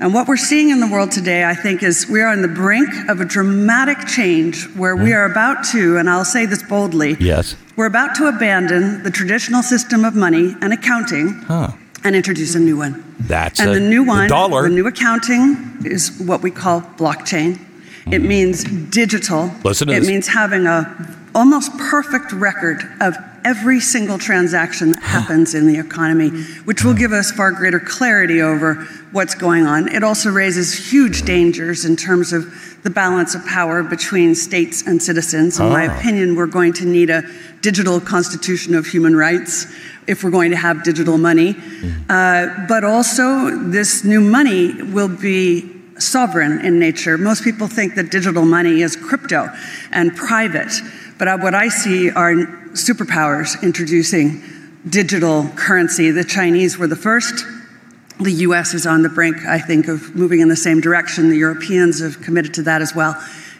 And 0.00 0.14
what 0.14 0.26
we're 0.26 0.38
seeing 0.38 0.70
in 0.70 0.80
the 0.80 0.86
world 0.88 1.12
today, 1.12 1.44
I 1.44 1.54
think, 1.54 1.82
is 1.82 2.08
we 2.08 2.22
are 2.22 2.28
on 2.28 2.40
the 2.40 2.48
brink 2.48 2.88
of 3.10 3.20
a 3.20 3.24
dramatic 3.24 4.06
change 4.06 4.64
where 4.74 4.96
we 4.96 5.10
mm. 5.10 5.16
are 5.16 5.26
about 5.26 5.62
to, 5.72 5.98
and 5.98 6.08
I'll 6.08 6.24
say 6.24 6.46
this 6.46 6.62
boldly, 6.62 7.16
Yes. 7.20 7.54
we're 7.76 7.86
about 7.86 8.14
to 8.16 8.26
abandon 8.26 9.02
the 9.02 9.10
traditional 9.10 9.62
system 9.62 10.06
of 10.06 10.14
money 10.14 10.56
and 10.62 10.72
accounting 10.72 11.44
and 12.04 12.16
introduce 12.16 12.54
a 12.54 12.58
new 12.60 12.76
one. 12.78 13.04
That's 13.20 13.60
and 13.60 13.70
a- 13.70 13.74
the 13.74 13.80
new 13.80 14.02
one, 14.04 14.28
dollar. 14.28 14.62
the 14.62 14.68
new 14.74 14.86
accounting 14.86 15.82
is 15.84 16.18
what 16.20 16.42
we 16.42 16.50
call 16.50 16.80
blockchain. 16.82 17.58
It 18.10 18.22
means 18.22 18.64
digital. 18.64 19.50
Listen 19.64 19.88
to 19.88 19.94
it 19.94 20.00
this. 20.00 20.08
means 20.08 20.28
having 20.28 20.66
a 20.66 21.16
almost 21.34 21.76
perfect 21.78 22.32
record 22.32 22.82
of 23.00 23.14
every 23.44 23.78
single 23.80 24.18
transaction 24.18 24.92
that 24.92 25.02
happens 25.16 25.54
in 25.54 25.66
the 25.66 25.78
economy, 25.78 26.30
which 26.64 26.82
will 26.82 26.94
give 26.94 27.12
us 27.12 27.30
far 27.30 27.52
greater 27.52 27.78
clarity 27.78 28.42
over 28.42 28.74
what's 29.12 29.34
going 29.34 29.64
on. 29.66 29.86
It 29.88 30.02
also 30.02 30.30
raises 30.30 30.90
huge 30.90 31.22
dangers 31.22 31.84
in 31.84 31.94
terms 31.96 32.32
of 32.32 32.52
the 32.82 32.90
balance 32.90 33.34
of 33.34 33.44
power 33.46 33.82
between 33.82 34.34
states 34.34 34.82
and 34.86 35.00
citizens. 35.02 35.60
In 35.60 35.68
my 35.68 35.86
Ah. 35.88 35.98
opinion, 35.98 36.34
we're 36.34 36.46
going 36.46 36.72
to 36.74 36.84
need 36.86 37.10
a 37.10 37.22
digital 37.60 38.00
constitution 38.00 38.74
of 38.74 38.86
human 38.86 39.14
rights 39.14 39.66
if 40.10 40.24
we're 40.24 40.30
going 40.30 40.50
to 40.50 40.56
have 40.56 40.82
digital 40.82 41.16
money. 41.16 41.54
Uh, 42.08 42.66
but 42.68 42.82
also, 42.82 43.50
this 43.68 44.04
new 44.04 44.20
money 44.20 44.82
will 44.82 45.08
be 45.08 45.70
sovereign 45.98 46.60
in 46.64 46.78
nature. 46.80 47.16
Most 47.16 47.44
people 47.44 47.68
think 47.68 47.94
that 47.94 48.10
digital 48.10 48.44
money 48.44 48.82
is 48.82 48.96
crypto 48.96 49.48
and 49.92 50.16
private, 50.16 50.72
but 51.18 51.40
what 51.40 51.54
I 51.54 51.68
see 51.68 52.10
are 52.10 52.34
superpowers 52.72 53.62
introducing 53.62 54.42
digital 54.88 55.48
currency. 55.54 56.10
The 56.10 56.24
Chinese 56.24 56.76
were 56.76 56.88
the 56.88 56.96
first. 56.96 57.44
The 58.18 58.32
US 58.48 58.74
is 58.74 58.86
on 58.86 59.02
the 59.02 59.08
brink, 59.08 59.36
I 59.46 59.58
think, 59.58 59.86
of 59.88 60.16
moving 60.16 60.40
in 60.40 60.48
the 60.48 60.56
same 60.56 60.80
direction. 60.80 61.30
The 61.30 61.36
Europeans 61.36 62.00
have 62.00 62.20
committed 62.20 62.54
to 62.54 62.62
that 62.62 62.82
as 62.82 62.94
well. 62.94 63.14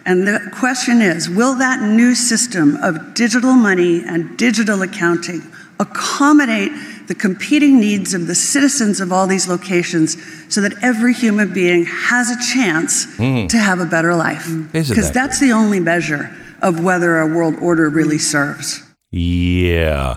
And 0.06 0.26
the 0.26 0.50
question 0.58 1.00
is 1.02 1.28
will 1.28 1.54
that 1.56 1.82
new 1.82 2.14
system 2.14 2.76
of 2.76 3.14
digital 3.14 3.52
money 3.52 4.02
and 4.02 4.36
digital 4.36 4.82
accounting 4.82 5.42
accommodate 5.80 6.70
the 7.08 7.14
competing 7.16 7.80
needs 7.80 8.14
of 8.14 8.28
the 8.28 8.34
citizens 8.36 9.00
of 9.00 9.12
all 9.12 9.26
these 9.26 9.48
locations 9.48 10.16
so 10.54 10.60
that 10.60 10.74
every 10.82 11.12
human 11.12 11.52
being 11.52 11.84
has 11.84 12.30
a 12.30 12.54
chance 12.54 13.16
to 13.16 13.58
have 13.58 13.80
a 13.80 13.86
better 13.86 14.14
life? 14.14 14.48
Because 14.72 15.08
that 15.08 15.14
that's 15.14 15.40
the 15.40 15.50
only 15.50 15.80
measure 15.80 16.30
of 16.62 16.84
whether 16.84 17.18
a 17.18 17.26
world 17.26 17.56
order 17.60 17.88
really 17.88 18.18
serves. 18.18 18.82
Yeah. 19.10 20.16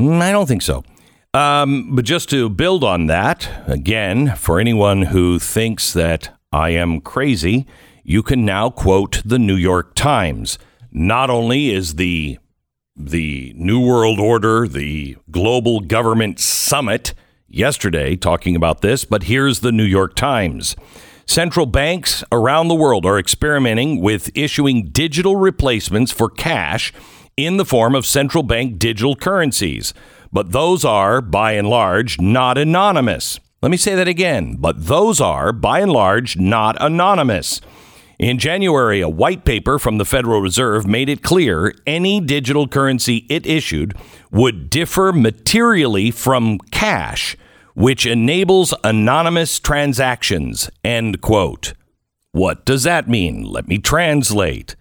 Mm, 0.00 0.20
I 0.20 0.32
don't 0.32 0.46
think 0.46 0.62
so. 0.62 0.82
Um, 1.34 1.94
but 1.94 2.04
just 2.04 2.30
to 2.30 2.48
build 2.48 2.82
on 2.82 3.06
that, 3.06 3.48
again, 3.66 4.34
for 4.34 4.58
anyone 4.58 5.02
who 5.02 5.38
thinks 5.38 5.92
that 5.92 6.36
I 6.52 6.70
am 6.70 7.00
crazy, 7.00 7.66
you 8.02 8.22
can 8.22 8.44
now 8.44 8.70
quote 8.70 9.22
the 9.24 9.38
New 9.38 9.54
York 9.54 9.94
Times. 9.94 10.58
Not 10.90 11.28
only 11.28 11.70
is 11.70 11.96
the 11.96 12.38
the 12.98 13.52
New 13.56 13.80
World 13.80 14.18
Order, 14.18 14.66
the 14.66 15.16
Global 15.30 15.80
Government 15.80 16.40
Summit 16.40 17.14
yesterday 17.48 18.16
talking 18.16 18.56
about 18.56 18.80
this, 18.80 19.04
but 19.04 19.24
here's 19.24 19.60
the 19.60 19.70
New 19.70 19.84
York 19.84 20.16
Times. 20.16 20.74
Central 21.24 21.66
banks 21.66 22.24
around 22.32 22.68
the 22.68 22.74
world 22.74 23.06
are 23.06 23.18
experimenting 23.18 24.00
with 24.00 24.30
issuing 24.34 24.86
digital 24.86 25.36
replacements 25.36 26.10
for 26.10 26.28
cash 26.28 26.92
in 27.36 27.56
the 27.56 27.64
form 27.64 27.94
of 27.94 28.04
central 28.04 28.42
bank 28.42 28.78
digital 28.78 29.14
currencies. 29.14 29.94
But 30.32 30.52
those 30.52 30.84
are, 30.84 31.20
by 31.20 31.52
and 31.52 31.68
large, 31.68 32.20
not 32.20 32.58
anonymous. 32.58 33.38
Let 33.62 33.70
me 33.70 33.76
say 33.76 33.94
that 33.94 34.08
again. 34.08 34.56
But 34.58 34.86
those 34.86 35.20
are, 35.20 35.52
by 35.52 35.80
and 35.80 35.92
large, 35.92 36.36
not 36.36 36.76
anonymous. 36.80 37.60
In 38.18 38.38
January, 38.38 39.00
a 39.00 39.08
white 39.08 39.44
paper 39.44 39.78
from 39.78 39.98
the 39.98 40.04
Federal 40.04 40.40
Reserve 40.40 40.88
made 40.88 41.08
it 41.08 41.22
clear 41.22 41.72
any 41.86 42.20
digital 42.20 42.66
currency 42.66 43.24
it 43.28 43.46
issued 43.46 43.94
would 44.32 44.68
differ 44.68 45.12
materially 45.12 46.10
from 46.10 46.58
cash, 46.72 47.36
which 47.74 48.06
enables 48.06 48.74
anonymous 48.82 49.60
transactions. 49.60 50.68
End 50.82 51.20
quote. 51.20 51.74
What 52.32 52.64
does 52.66 52.82
that 52.82 53.08
mean? 53.08 53.44
Let 53.44 53.68
me 53.68 53.78
translate. 53.78 54.74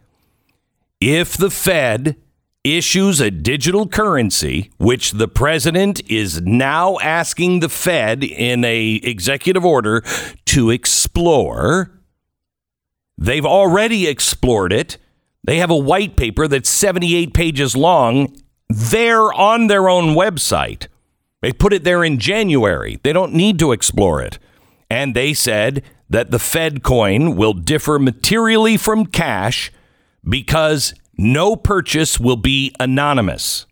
If 1.00 1.38
the 1.38 1.52
Fed 1.52 2.16
issues 2.64 3.22
a 3.22 3.30
digital 3.30 3.88
currency, 3.88 4.72
which 4.78 5.12
the 5.12 5.28
president 5.28 6.02
is 6.10 6.42
now 6.42 6.98
asking 7.04 7.60
the 7.60 7.70
Fed 7.70 8.24
in 8.24 8.66
a 8.66 8.96
executive 9.04 9.64
order 9.64 10.02
to 10.46 10.72
explore, 10.72 11.97
They've 13.18 13.46
already 13.46 14.08
explored 14.08 14.72
it. 14.72 14.98
They 15.44 15.58
have 15.58 15.72
a 15.72 15.78
white 15.78 16.16
paper 16.16 16.48
that's 16.48 16.70
78 16.70 17.34
pages 17.34 17.76
long. 17.76 18.36
They're 18.70 19.34
on 19.34 19.68
their 19.68 19.90
own 19.90 20.16
website. 20.16 20.88
They 21.42 21.54
put 21.54 21.74
it 21.74 21.84
there 21.84 22.04
in 22.04 22.20
January. 22.20 23.00
They 23.04 23.14
don't 23.14 23.34
need 23.34 23.60
to 23.60 23.72
explore 23.72 24.22
it. 24.22 24.40
And 24.90 25.16
they 25.16 25.34
said 25.34 25.84
that 26.10 26.32
the 26.32 26.40
Fed 26.40 26.84
coin 26.84 27.36
will 27.36 27.54
differ 27.54 28.00
materially 28.00 28.78
from 28.78 29.06
cash 29.06 29.72
because 30.28 30.94
no 31.18 31.56
purchase 31.56 32.20
will 32.20 32.36
be 32.38 32.74
anonymous. 32.80 33.66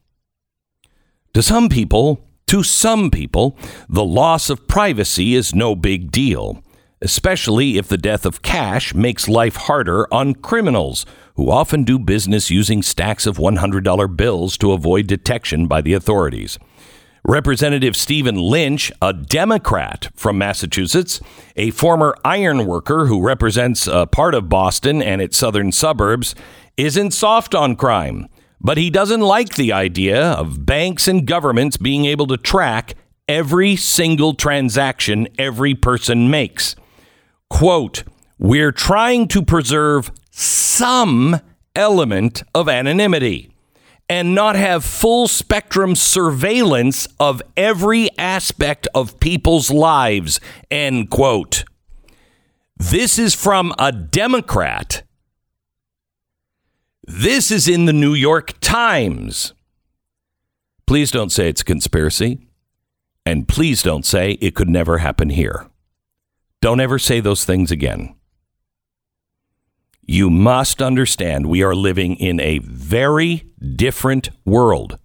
To 1.34 1.42
some 1.42 1.70
people, 1.70 2.26
to 2.48 2.64
some 2.64 3.12
people, 3.12 3.58
the 3.90 4.04
loss 4.04 4.50
of 4.50 4.68
privacy 4.68 5.36
is 5.36 5.56
no 5.56 5.76
big 5.76 6.12
deal, 6.12 6.64
especially 7.06 7.78
if 7.78 7.88
the 7.88 8.00
death 8.00 8.26
of 8.26 8.42
cash 8.42 8.96
makes 8.96 9.30
life 9.30 9.56
harder 9.56 10.12
on 10.12 10.34
criminals 10.34 11.06
who 11.36 11.52
often 11.52 11.84
do 11.84 12.00
business 12.00 12.50
using 12.50 12.82
stacks 12.82 13.28
of 13.28 13.38
$100 13.38 14.18
bills 14.18 14.58
to 14.58 14.72
avoid 14.72 15.06
detection 15.06 15.68
by 15.68 15.82
the 15.82 15.94
authorities. 15.94 16.58
Representative 17.24 17.96
Stephen 17.96 18.38
Lynch, 18.38 18.92
a 19.04 19.14
Democrat 19.14 20.10
from 20.16 20.40
Massachusetts, 20.40 21.22
a 21.56 21.70
former 21.70 22.18
iron 22.26 22.66
worker 22.66 23.06
who 23.06 23.22
represents 23.22 23.86
a 23.86 24.08
part 24.08 24.34
of 24.34 24.50
Boston 24.50 25.04
and 25.04 25.22
its 25.22 25.38
southern 25.38 25.72
suburbs, 25.72 26.34
isn't 26.76 27.12
soft 27.12 27.54
on 27.54 27.76
crime, 27.76 28.28
but 28.60 28.80
he 28.80 28.90
doesn't 28.90 29.22
like 29.22 29.54
the 29.54 29.72
idea 29.72 30.32
of 30.32 30.66
banks 30.66 31.08
and 31.08 31.28
governments 31.28 31.78
being 31.78 32.06
able 32.06 32.26
to 32.26 32.38
track 32.38 32.96
every 33.28 33.76
single 33.76 34.34
transaction 34.34 35.28
every 35.38 35.76
person 35.76 36.32
makes. 36.32 36.76
Quote, 37.56 38.04
we're 38.38 38.74
trying 38.74 39.30
to 39.30 39.42
preserve 39.42 40.12
some 40.30 41.40
element 41.74 42.44
of 42.54 42.68
anonymity 42.68 43.50
and 44.10 44.36
not 44.36 44.58
have 44.58 44.84
full 44.84 45.30
spectrum 45.30 45.96
surveillance 45.96 47.08
of 47.18 47.42
every 47.56 48.10
aspect 48.18 48.90
of 48.94 49.22
people's 49.22 49.72
lives. 49.72 50.42
End 50.70 51.10
quote. 51.10 51.64
This 52.76 53.18
is 53.18 53.34
from 53.34 53.74
a 53.80 53.94
Democrat. 53.94 55.04
This 57.08 57.52
is 57.52 57.70
in 57.70 57.86
the 57.86 57.94
New 57.94 58.16
York 58.16 58.60
Times. 58.60 59.54
Please 60.86 61.10
don't 61.10 61.32
say 61.32 61.48
it's 61.48 61.62
a 61.62 61.64
conspiracy. 61.64 62.50
And 63.26 63.48
please 63.48 63.82
don't 63.82 64.06
say 64.06 64.32
it 64.42 64.56
could 64.56 64.70
never 64.70 64.98
happen 64.98 65.30
here. 65.30 65.70
Don't 66.66 66.80
ever 66.80 66.98
say 66.98 67.20
those 67.20 67.46
things 67.46 67.70
again. 67.70 68.16
You 70.02 70.32
must 70.32 70.82
understand 70.82 71.46
we 71.46 71.62
are 71.62 71.76
living 71.76 72.16
in 72.16 72.40
a 72.40 72.58
very 72.58 73.44
different 73.76 74.30
world. 74.46 74.98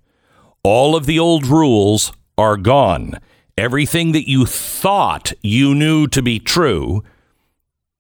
All 0.62 0.96
of 0.96 1.04
the 1.04 1.18
old 1.18 1.46
rules 1.46 2.14
are 2.38 2.56
gone. 2.56 3.20
Everything 3.58 4.12
that 4.12 4.26
you 4.26 4.46
thought 4.46 5.34
you 5.42 5.74
knew 5.74 6.06
to 6.06 6.22
be 6.22 6.38
true, 6.38 7.04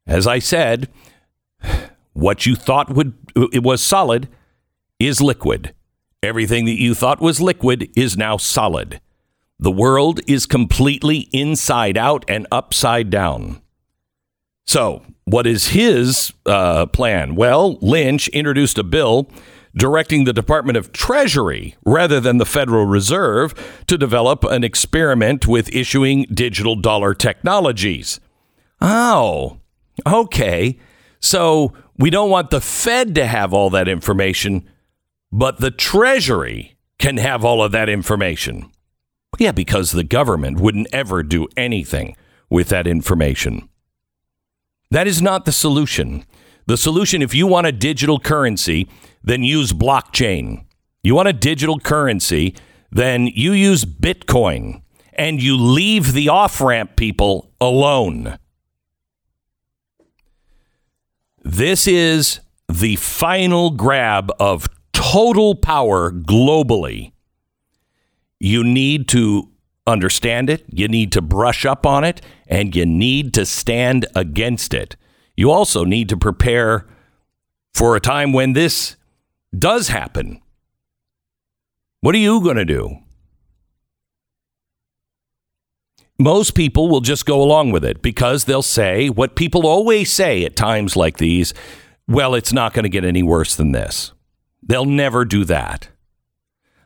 as 0.06 0.26
I 0.26 0.38
said, 0.38 0.88
what 2.14 2.46
you 2.46 2.56
thought 2.56 2.88
would 2.88 3.12
it 3.52 3.62
was 3.62 3.82
solid 3.82 4.30
is 4.98 5.20
liquid. 5.20 5.74
Everything 6.22 6.64
that 6.64 6.80
you 6.80 6.94
thought 6.94 7.20
was 7.20 7.42
liquid 7.42 7.90
is 7.94 8.16
now 8.16 8.38
solid. 8.38 9.02
The 9.62 9.70
world 9.70 10.20
is 10.26 10.46
completely 10.46 11.28
inside 11.32 11.98
out 11.98 12.24
and 12.26 12.46
upside 12.50 13.10
down. 13.10 13.60
So, 14.66 15.02
what 15.24 15.46
is 15.46 15.68
his 15.68 16.32
uh, 16.46 16.86
plan? 16.86 17.34
Well, 17.34 17.76
Lynch 17.82 18.28
introduced 18.28 18.78
a 18.78 18.82
bill 18.82 19.30
directing 19.76 20.24
the 20.24 20.32
Department 20.32 20.78
of 20.78 20.92
Treasury 20.92 21.76
rather 21.84 22.20
than 22.20 22.38
the 22.38 22.46
Federal 22.46 22.86
Reserve 22.86 23.52
to 23.86 23.98
develop 23.98 24.44
an 24.44 24.64
experiment 24.64 25.46
with 25.46 25.74
issuing 25.74 26.24
digital 26.32 26.74
dollar 26.74 27.12
technologies. 27.12 28.18
Oh, 28.80 29.58
okay. 30.06 30.78
So 31.20 31.74
we 31.98 32.08
don't 32.08 32.30
want 32.30 32.48
the 32.48 32.62
Fed 32.62 33.14
to 33.16 33.26
have 33.26 33.52
all 33.52 33.68
that 33.70 33.88
information, 33.88 34.66
but 35.30 35.58
the 35.58 35.70
Treasury 35.70 36.78
can 36.98 37.18
have 37.18 37.44
all 37.44 37.62
of 37.62 37.72
that 37.72 37.90
information. 37.90 38.70
Yeah, 39.38 39.52
because 39.52 39.92
the 39.92 40.04
government 40.04 40.60
wouldn't 40.60 40.88
ever 40.92 41.22
do 41.22 41.46
anything 41.56 42.16
with 42.50 42.68
that 42.68 42.86
information. 42.86 43.68
That 44.90 45.06
is 45.06 45.22
not 45.22 45.44
the 45.44 45.52
solution. 45.52 46.24
The 46.66 46.76
solution, 46.76 47.22
if 47.22 47.34
you 47.34 47.46
want 47.46 47.66
a 47.66 47.72
digital 47.72 48.18
currency, 48.18 48.88
then 49.22 49.42
use 49.42 49.72
blockchain. 49.72 50.64
You 51.02 51.14
want 51.14 51.28
a 51.28 51.32
digital 51.32 51.78
currency, 51.78 52.54
then 52.90 53.28
you 53.28 53.52
use 53.52 53.84
Bitcoin 53.84 54.82
and 55.14 55.42
you 55.42 55.56
leave 55.56 56.12
the 56.12 56.28
off 56.28 56.60
ramp 56.60 56.96
people 56.96 57.52
alone. 57.60 58.38
This 61.42 61.86
is 61.86 62.40
the 62.68 62.96
final 62.96 63.70
grab 63.70 64.30
of 64.38 64.68
total 64.92 65.54
power 65.54 66.10
globally. 66.10 67.12
You 68.40 68.64
need 68.64 69.06
to 69.08 69.48
understand 69.86 70.50
it, 70.50 70.64
you 70.68 70.88
need 70.88 71.12
to 71.12 71.22
brush 71.22 71.64
up 71.66 71.86
on 71.86 72.04
it, 72.04 72.20
and 72.46 72.74
you 72.74 72.86
need 72.86 73.34
to 73.34 73.46
stand 73.46 74.06
against 74.16 74.74
it. 74.74 74.96
You 75.36 75.50
also 75.50 75.84
need 75.84 76.08
to 76.08 76.16
prepare 76.16 76.86
for 77.74 77.96
a 77.96 78.00
time 78.00 78.32
when 78.32 78.52
this 78.52 78.96
does 79.56 79.88
happen. 79.88 80.40
What 82.00 82.14
are 82.14 82.18
you 82.18 82.40
going 82.40 82.56
to 82.56 82.64
do? 82.64 82.98
Most 86.18 86.54
people 86.54 86.88
will 86.88 87.00
just 87.00 87.24
go 87.24 87.42
along 87.42 87.72
with 87.72 87.84
it 87.84 88.02
because 88.02 88.44
they'll 88.44 88.62
say 88.62 89.08
what 89.08 89.36
people 89.36 89.66
always 89.66 90.12
say 90.12 90.44
at 90.44 90.56
times 90.56 90.96
like 90.96 91.16
these 91.16 91.54
well, 92.10 92.34
it's 92.34 92.52
not 92.52 92.74
going 92.74 92.82
to 92.82 92.88
get 92.88 93.04
any 93.04 93.22
worse 93.22 93.54
than 93.54 93.70
this. 93.70 94.12
They'll 94.64 94.84
never 94.84 95.24
do 95.24 95.44
that. 95.44 95.90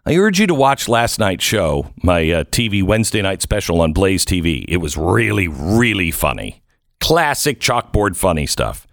I 0.07 0.17
urge 0.17 0.39
you 0.39 0.47
to 0.49 0.55
watch 0.55 0.87
last 0.87 1.19
night's 1.19 1.45
show, 1.45 1.91
my 2.03 2.31
uh, 2.31 2.45
TV 2.45 2.83
Wednesday 2.83 3.23
night 3.23 3.41
special 3.41 3.81
on 3.81 3.95
Blaze 3.95 4.27
TV. 4.27 4.67
It 4.69 4.77
was 4.77 4.99
really, 4.99 5.49
really 5.49 6.11
funny. 6.11 6.63
Classic 7.01 7.59
chalkboard 7.59 8.15
funny 8.15 8.45
stuff. 8.45 8.87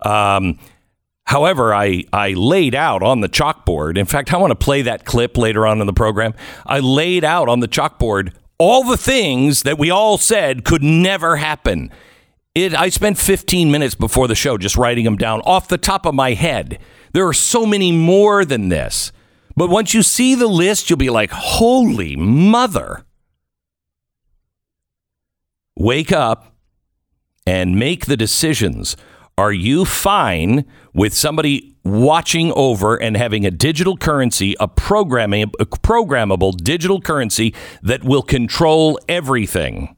Um, 0.00 0.58
however, 1.26 1.74
I, 1.74 2.04
I 2.10 2.30
laid 2.30 2.74
out 2.74 3.02
on 3.02 3.20
the 3.20 3.28
chalkboard, 3.28 3.98
in 3.98 4.06
fact, 4.06 4.32
I 4.32 4.38
want 4.38 4.50
to 4.50 4.56
play 4.56 4.80
that 4.80 5.04
clip 5.04 5.36
later 5.36 5.66
on 5.66 5.82
in 5.82 5.86
the 5.86 5.92
program. 5.92 6.32
I 6.64 6.78
laid 6.78 7.22
out 7.22 7.50
on 7.50 7.60
the 7.60 7.68
chalkboard 7.68 8.32
all 8.56 8.82
the 8.82 8.96
things 8.96 9.62
that 9.64 9.78
we 9.78 9.90
all 9.90 10.16
said 10.16 10.64
could 10.64 10.82
never 10.82 11.36
happen. 11.36 11.90
It, 12.54 12.74
I 12.74 12.88
spent 12.88 13.18
15 13.18 13.70
minutes 13.70 13.94
before 13.94 14.26
the 14.26 14.34
show 14.34 14.56
just 14.56 14.78
writing 14.78 15.04
them 15.04 15.16
down 15.16 15.42
off 15.42 15.68
the 15.68 15.76
top 15.76 16.06
of 16.06 16.14
my 16.14 16.32
head. 16.32 16.78
There 17.12 17.26
are 17.28 17.34
so 17.34 17.66
many 17.66 17.92
more 17.92 18.46
than 18.46 18.70
this. 18.70 19.12
But 19.56 19.70
once 19.70 19.94
you 19.94 20.02
see 20.02 20.34
the 20.34 20.46
list, 20.46 20.90
you'll 20.90 20.98
be 20.98 21.10
like, 21.10 21.30
holy 21.30 22.14
mother. 22.14 23.04
Wake 25.78 26.12
up 26.12 26.54
and 27.46 27.78
make 27.78 28.06
the 28.06 28.16
decisions. 28.16 28.96
Are 29.38 29.52
you 29.52 29.84
fine 29.84 30.64
with 30.92 31.14
somebody 31.14 31.76
watching 31.84 32.52
over 32.52 32.96
and 32.96 33.16
having 33.16 33.46
a 33.46 33.50
digital 33.50 33.96
currency, 33.96 34.54
a 34.58 34.68
programming, 34.68 35.44
a 35.60 35.66
programmable 35.66 36.56
digital 36.56 37.00
currency 37.00 37.54
that 37.82 38.04
will 38.04 38.22
control 38.22 38.98
everything? 39.08 39.96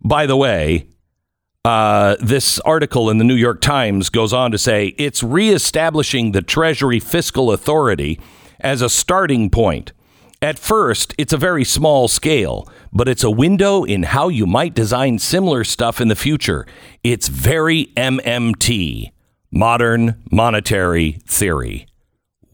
By 0.00 0.26
the 0.26 0.36
way, 0.36 0.88
uh, 1.64 2.16
this 2.20 2.58
article 2.60 3.10
in 3.10 3.18
the 3.18 3.24
New 3.24 3.34
York 3.34 3.60
Times 3.60 4.08
goes 4.08 4.32
on 4.32 4.52
to 4.52 4.58
say 4.58 4.88
it's 4.98 5.22
reestablishing 5.22 6.32
the 6.32 6.42
Treasury 6.42 7.00
Fiscal 7.00 7.52
Authority 7.52 8.20
as 8.60 8.82
a 8.82 8.88
starting 8.88 9.50
point. 9.50 9.92
At 10.40 10.58
first, 10.58 11.14
it's 11.18 11.32
a 11.32 11.36
very 11.36 11.64
small 11.64 12.06
scale, 12.06 12.68
but 12.92 13.08
it's 13.08 13.24
a 13.24 13.30
window 13.30 13.82
in 13.82 14.04
how 14.04 14.28
you 14.28 14.46
might 14.46 14.72
design 14.72 15.18
similar 15.18 15.64
stuff 15.64 16.00
in 16.00 16.08
the 16.08 16.14
future. 16.14 16.64
It's 17.02 17.26
very 17.26 17.86
MMT, 17.96 19.10
modern 19.50 20.22
monetary 20.30 21.18
theory. 21.26 21.88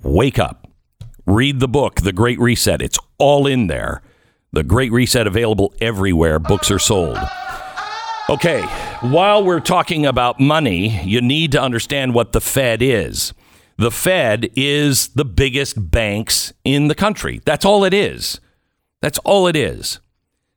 Wake 0.03 0.39
up. 0.39 0.67
Read 1.27 1.61
the 1.61 1.69
book, 1.69 2.01
The 2.01 2.13
Great 2.13 2.39
Reset. 2.39 2.81
It's 2.81 2.99
all 3.19 3.47
in 3.47 3.67
there. 3.67 4.03
The 4.53 4.63
Great 4.63 4.93
Reset 4.93 5.27
available 5.27 5.75
everywhere 5.81 6.39
books 6.39 6.71
are 6.71 6.79
sold. 6.79 7.19
Okay, 8.31 8.63
while 9.03 9.45
we're 9.45 9.61
talking 9.61 10.07
about 10.07 10.41
money, 10.41 11.03
you 11.05 11.21
need 11.21 11.53
to 11.53 11.61
understand 11.61 12.15
what 12.15 12.33
the 12.33 12.41
Fed 12.41 12.81
is. 12.81 13.35
The 13.77 13.91
Fed 13.91 14.51
is 14.55 15.09
the 15.09 15.25
biggest 15.25 15.91
banks 15.91 16.53
in 16.65 16.89
the 16.89 16.95
country. 16.95 17.41
That's 17.45 17.65
all 17.65 17.85
it 17.85 17.93
is. 17.93 18.41
That's 19.01 19.19
all 19.19 19.47
it 19.47 19.57
is. 19.57 20.01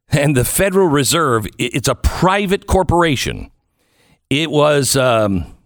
And 0.10 0.38
the 0.38 0.46
Federal 0.46 0.88
Reserve, 0.88 1.48
it's 1.58 1.88
a 1.88 1.96
private 1.96 2.68
corporation. 2.68 3.52
It 4.30 4.52
was, 4.52 4.96
um, 4.96 5.58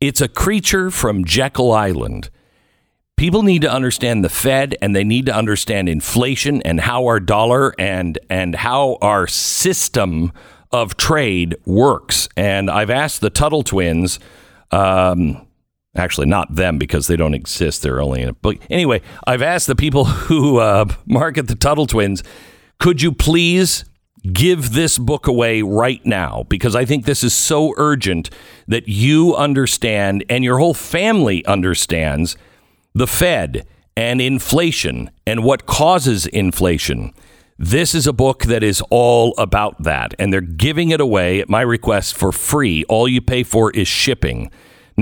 it's 0.00 0.20
a 0.20 0.28
creature 0.28 0.90
from 0.90 1.24
Jekyll 1.24 1.72
Island. 1.72 2.30
People 3.16 3.42
need 3.42 3.62
to 3.62 3.70
understand 3.70 4.24
the 4.24 4.28
Fed 4.28 4.74
and 4.82 4.96
they 4.96 5.04
need 5.04 5.26
to 5.26 5.34
understand 5.34 5.88
inflation 5.88 6.60
and 6.62 6.80
how 6.80 7.06
our 7.06 7.20
dollar 7.20 7.74
and, 7.78 8.18
and 8.28 8.56
how 8.56 8.98
our 9.00 9.26
system 9.26 10.32
of 10.72 10.96
trade 10.96 11.54
works. 11.64 12.28
And 12.36 12.70
I've 12.70 12.90
asked 12.90 13.20
the 13.20 13.30
Tuttle 13.30 13.62
twins, 13.62 14.18
um, 14.70 15.46
Actually, 15.94 16.26
not 16.26 16.54
them 16.54 16.78
because 16.78 17.06
they 17.06 17.16
don't 17.16 17.34
exist. 17.34 17.82
They're 17.82 18.00
only 18.00 18.22
in 18.22 18.28
a 18.28 18.32
book. 18.32 18.56
Anyway, 18.70 19.02
I've 19.26 19.42
asked 19.42 19.66
the 19.66 19.76
people 19.76 20.04
who 20.28 20.58
uh, 20.58 20.86
market 21.06 21.48
the 21.48 21.54
Tuttle 21.54 21.86
Twins, 21.86 22.22
could 22.78 23.02
you 23.02 23.12
please 23.12 23.84
give 24.32 24.72
this 24.72 24.98
book 24.98 25.26
away 25.26 25.62
right 25.62 26.04
now? 26.06 26.44
Because 26.48 26.74
I 26.74 26.84
think 26.84 27.04
this 27.04 27.22
is 27.22 27.34
so 27.34 27.74
urgent 27.76 28.30
that 28.66 28.88
you 28.88 29.34
understand 29.36 30.24
and 30.30 30.44
your 30.44 30.58
whole 30.58 30.74
family 30.74 31.44
understands 31.44 32.36
the 32.94 33.06
Fed 33.06 33.66
and 33.96 34.20
inflation 34.20 35.10
and 35.26 35.44
what 35.44 35.66
causes 35.66 36.26
inflation. 36.26 37.12
This 37.58 37.94
is 37.94 38.06
a 38.06 38.12
book 38.12 38.44
that 38.44 38.62
is 38.62 38.82
all 38.90 39.34
about 39.38 39.82
that, 39.82 40.14
and 40.18 40.32
they're 40.32 40.40
giving 40.40 40.90
it 40.90 41.00
away 41.00 41.40
at 41.40 41.48
my 41.48 41.60
request 41.60 42.16
for 42.16 42.32
free. 42.32 42.84
All 42.84 43.06
you 43.06 43.20
pay 43.20 43.42
for 43.42 43.70
is 43.70 43.86
shipping. 43.86 44.50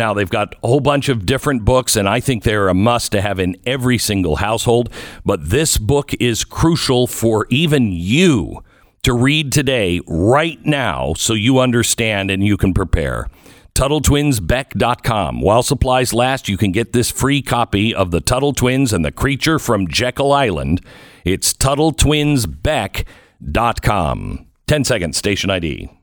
Now, 0.01 0.15
they've 0.15 0.31
got 0.31 0.55
a 0.63 0.67
whole 0.67 0.81
bunch 0.81 1.11
of 1.11 1.27
different 1.27 1.67
books, 1.67 1.95
and 1.95 2.09
I 2.09 2.21
think 2.21 2.43
they're 2.43 2.71
a 2.71 2.75
must 2.75 3.13
to 3.13 3.21
have 3.21 3.39
in 3.39 3.55
every 3.67 3.99
single 3.99 4.37
household. 4.37 4.89
But 5.27 5.51
this 5.51 5.77
book 5.77 6.13
is 6.19 6.43
crucial 6.43 7.07
for 7.07 7.47
even 7.51 7.93
you 7.93 8.65
to 9.03 9.13
read 9.13 9.53
today, 9.53 10.01
right 10.07 10.59
now, 10.65 11.13
so 11.19 11.35
you 11.35 11.59
understand 11.59 12.31
and 12.31 12.43
you 12.43 12.57
can 12.57 12.73
prepare. 12.73 13.29
TuttleTwinsBeck.com. 13.75 15.43
While 15.43 15.63
supplies 15.63 16.15
last, 16.15 16.49
you 16.49 16.57
can 16.57 16.73
get 16.73 16.95
this 16.95 17.11
free 17.11 17.43
copy 17.43 17.95
of 17.95 18.11
the 18.11 18.23
Tuttle 18.23 18.55
Twins 18.55 18.95
and 18.95 19.05
the 19.05 19.13
Creature 19.13 19.59
from 19.59 19.87
Jekyll 19.87 20.33
Island. 20.33 20.81
It's 21.27 21.53
TuttleTwinsBeck.com. 21.53 24.47
10 24.67 24.85
seconds, 24.85 25.19
station 25.19 25.51
ID. 25.51 26.00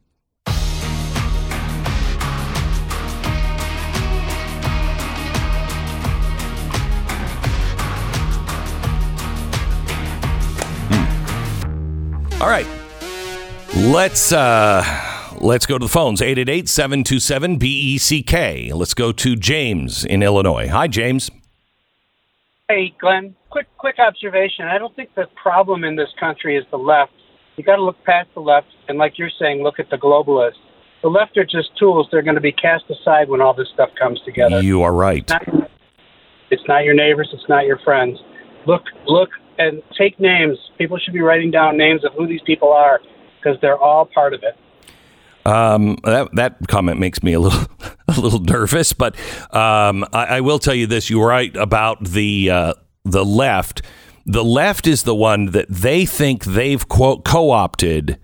All 12.40 12.48
right. 12.48 12.68
Let's 13.76 14.32
uh 14.32 14.84
let's 15.42 15.66
go 15.66 15.80
to 15.80 15.86
the 15.86 15.90
phones. 15.90 16.22
888-727-BECK. 16.22 18.76
Let's 18.76 18.94
go 18.94 19.12
to 19.12 19.36
James 19.36 20.06
in 20.06 20.22
Illinois. 20.22 20.68
Hi 20.68 20.88
James. 20.88 21.32
Hey, 22.70 22.94
Glenn. 23.00 23.36
Quick, 23.50 23.68
quick 23.78 23.96
observation. 23.98 24.66
I 24.66 24.78
don't 24.78 24.96
think 24.96 25.16
the 25.16 25.26
problem 25.42 25.84
in 25.84 25.96
this 25.96 26.10
country 26.20 26.58
is 26.58 26.66
the 26.70 26.78
left. 26.78 27.14
You 27.56 27.64
got 27.64 27.78
to 27.78 27.84
look 27.84 28.04
past 28.04 28.30
the 28.36 28.42
left, 28.42 28.68
and 28.88 28.98
like 28.98 29.18
you're 29.18 29.32
saying, 29.40 29.64
look 29.64 29.80
at 29.80 29.90
the 29.90 29.96
globalists. 29.96 30.60
The 31.02 31.08
left 31.08 31.38
are 31.38 31.46
just 31.46 31.70
tools. 31.80 32.08
They're 32.12 32.22
going 32.22 32.36
to 32.36 32.42
be 32.42 32.52
cast 32.52 32.84
aside 32.90 33.30
when 33.30 33.42
all 33.42 33.54
this 33.54 33.70
stuff 33.74 33.90
comes 33.98 34.20
together. 34.26 34.62
You 34.62 34.84
are 34.84 34.94
right. 34.94 35.20
It's 35.20 35.32
not, 35.32 35.72
it's 36.52 36.64
not 36.68 36.84
your 36.84 36.94
neighbors. 36.94 37.30
It's 37.34 37.48
not 37.48 37.66
your 37.66 37.80
friends. 37.80 38.20
Look, 38.66 38.84
look, 39.08 39.30
and 39.58 39.82
take 39.98 40.20
names. 40.20 40.58
People 40.78 40.98
should 40.98 41.14
be 41.14 41.22
writing 41.22 41.52
down 41.52 41.78
names 41.78 42.04
of 42.06 42.14
who 42.14 42.28
these 42.28 42.42
people 42.46 42.72
are 42.72 43.00
because 43.38 43.60
they're 43.62 43.78
all 43.78 44.06
part 44.06 44.34
of 44.34 44.44
it. 44.44 44.56
Um, 45.48 45.98
that 46.04 46.28
that 46.34 46.68
comment 46.68 47.00
makes 47.00 47.24
me 47.24 47.34
a 47.34 47.40
little 47.40 47.68
a 48.08 48.20
little 48.20 48.42
nervous, 48.42 48.94
but 48.94 49.16
um, 49.56 50.06
I, 50.12 50.38
I 50.38 50.42
will 50.42 50.60
tell 50.60 50.76
you 50.76 50.88
this: 50.88 51.10
you're 51.10 51.28
right 51.28 51.56
about 51.56 52.04
the 52.04 52.50
uh, 52.50 52.74
the 53.06 53.24
left. 53.24 53.82
The 54.26 54.44
left 54.44 54.88
is 54.88 55.04
the 55.04 55.16
one 55.16 55.52
that 55.52 55.68
they 55.70 56.06
think 56.06 56.44
they've 56.44 56.86
quote 56.86 57.24
co-opted 57.24 58.20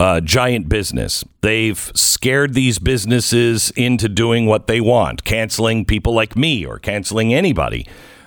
uh, 0.00 0.20
giant 0.20 0.68
business. 0.68 1.24
They've 1.42 1.92
scared 1.94 2.54
these 2.54 2.78
businesses 2.78 3.70
into 3.76 4.08
doing 4.08 4.46
what 4.46 4.66
they 4.66 4.80
want, 4.80 5.24
canceling 5.24 5.84
people 5.84 6.14
like 6.14 6.34
me 6.34 6.64
or 6.64 6.78
canceling 6.78 7.32
anybody. 7.34 7.86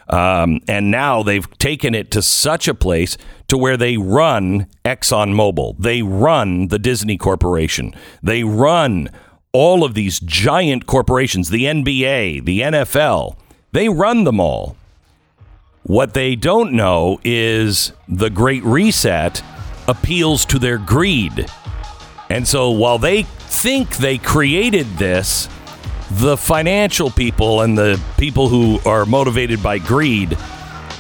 Um, 0.10 0.60
and 0.68 0.92
now 0.92 1.24
they've 1.24 1.50
taken 1.58 1.96
it 1.96 2.12
to 2.12 2.22
such 2.22 2.68
a 2.68 2.76
place 2.76 3.18
to 3.48 3.58
where 3.58 3.78
they 3.78 3.98
run 3.98 4.68
ExxonMobil, 4.84 5.78
they 5.80 6.02
run 6.02 6.68
the 6.68 6.80
Disney 6.80 7.18
Corporation, 7.18 7.94
they 8.22 8.44
run 8.44 9.10
all 9.52 9.84
of 9.84 9.94
these 9.94 10.20
giant 10.20 10.86
corporations, 10.86 11.50
the 11.50 11.64
NBA, 11.64 12.44
the 12.44 12.60
NFL. 12.60 13.38
They 13.72 13.88
run 13.88 14.26
them 14.26 14.40
all. 14.40 14.76
What 15.84 16.14
they 16.14 16.36
don't 16.36 16.74
know 16.74 17.22
is 17.24 17.94
the 18.08 18.30
Great 18.30 18.64
Reset 18.64 19.42
appeals 19.88 20.46
to 20.48 20.60
their 20.60 20.78
greed. 20.78 21.46
And 22.30 22.48
so 22.48 22.72
while 22.72 22.98
they 22.98 23.24
think 23.24 23.98
they 23.98 24.18
created 24.18 24.88
this, 24.98 25.48
the 26.20 26.38
financial 26.38 27.10
people 27.10 27.62
and 27.62 27.78
the 27.78 28.02
people 28.18 28.48
who 28.48 28.80
are 28.86 29.06
motivated 29.06 29.62
by 29.62 29.78
greed, 29.80 30.38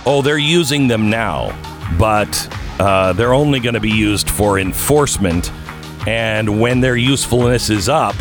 oh, 0.06 0.22
they're 0.22 0.38
using 0.38 0.88
them 0.88 1.10
now, 1.10 1.58
but 1.98 2.50
uh, 2.80 3.14
they're 3.14 3.34
only 3.34 3.60
going 3.60 3.76
to 3.76 3.80
be 3.80 3.92
used 3.92 4.30
for 4.30 4.60
enforcement. 4.60 5.52
And 6.08 6.60
when 6.60 6.82
their 6.82 6.98
usefulness 6.98 7.70
is 7.70 7.88
up, 7.88 8.16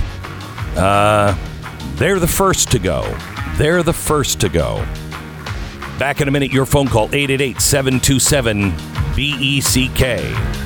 uh, 0.76 1.36
they're 1.96 2.20
the 2.20 2.28
first 2.28 2.70
to 2.72 2.78
go. 2.78 3.02
They're 3.56 3.82
the 3.82 3.92
first 3.92 4.40
to 4.40 4.48
go. 4.48 4.86
Back 5.98 6.20
in 6.20 6.28
a 6.28 6.30
minute, 6.30 6.52
your 6.52 6.66
phone 6.66 6.86
call 6.88 7.06
888 7.06 7.60
727 7.60 8.70
BECK. 9.14 10.63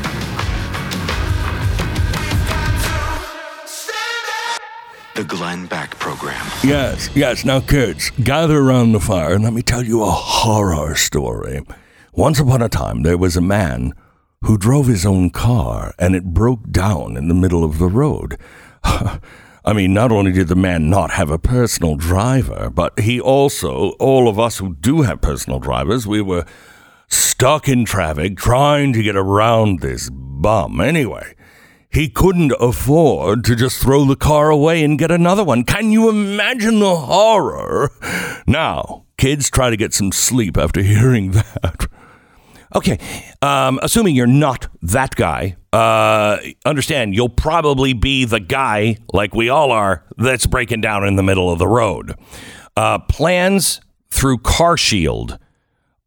The 5.18 5.24
Glenn 5.24 5.66
Beck 5.66 5.98
Program. 5.98 6.46
Yes, 6.62 7.10
yes. 7.12 7.44
Now, 7.44 7.58
kids, 7.58 8.12
gather 8.22 8.58
around 8.58 8.92
the 8.92 9.00
fire 9.00 9.34
and 9.34 9.42
let 9.42 9.52
me 9.52 9.62
tell 9.62 9.82
you 9.82 10.04
a 10.04 10.10
horror 10.12 10.94
story. 10.94 11.60
Once 12.12 12.38
upon 12.38 12.62
a 12.62 12.68
time, 12.68 13.02
there 13.02 13.18
was 13.18 13.36
a 13.36 13.40
man 13.40 13.94
who 14.42 14.56
drove 14.56 14.86
his 14.86 15.04
own 15.04 15.30
car 15.30 15.92
and 15.98 16.14
it 16.14 16.32
broke 16.32 16.70
down 16.70 17.16
in 17.16 17.26
the 17.26 17.34
middle 17.34 17.64
of 17.64 17.78
the 17.78 17.88
road. 17.88 18.38
I 18.84 19.72
mean, 19.74 19.92
not 19.92 20.12
only 20.12 20.30
did 20.30 20.46
the 20.46 20.54
man 20.54 20.88
not 20.88 21.10
have 21.10 21.32
a 21.32 21.38
personal 21.38 21.96
driver, 21.96 22.70
but 22.70 22.96
he 23.00 23.20
also, 23.20 23.94
all 23.98 24.28
of 24.28 24.38
us 24.38 24.58
who 24.58 24.76
do 24.76 25.02
have 25.02 25.20
personal 25.20 25.58
drivers, 25.58 26.06
we 26.06 26.22
were 26.22 26.46
stuck 27.08 27.68
in 27.68 27.84
traffic 27.84 28.36
trying 28.36 28.92
to 28.92 29.02
get 29.02 29.16
around 29.16 29.80
this 29.80 30.10
bum. 30.12 30.80
Anyway, 30.80 31.34
he 31.90 32.08
couldn't 32.08 32.52
afford 32.60 33.44
to 33.44 33.56
just 33.56 33.80
throw 33.80 34.04
the 34.04 34.16
car 34.16 34.50
away 34.50 34.84
and 34.84 34.98
get 34.98 35.10
another 35.10 35.44
one. 35.44 35.64
Can 35.64 35.90
you 35.90 36.08
imagine 36.08 36.80
the 36.80 36.96
horror? 36.96 37.90
Now, 38.46 39.04
kids 39.16 39.50
try 39.50 39.70
to 39.70 39.76
get 39.76 39.94
some 39.94 40.12
sleep 40.12 40.56
after 40.56 40.82
hearing 40.82 41.32
that. 41.32 41.86
Okay, 42.74 42.98
um, 43.40 43.80
assuming 43.82 44.14
you're 44.14 44.26
not 44.26 44.68
that 44.82 45.14
guy, 45.14 45.56
uh, 45.72 46.36
understand 46.66 47.14
you'll 47.14 47.30
probably 47.30 47.94
be 47.94 48.26
the 48.26 48.40
guy, 48.40 48.98
like 49.12 49.34
we 49.34 49.48
all 49.48 49.72
are, 49.72 50.04
that's 50.18 50.44
breaking 50.44 50.82
down 50.82 51.06
in 51.06 51.16
the 51.16 51.22
middle 51.22 51.50
of 51.50 51.58
the 51.58 51.66
road. 51.66 52.14
Uh, 52.76 52.98
plans 52.98 53.80
through 54.10 54.38
CarShield 54.38 55.38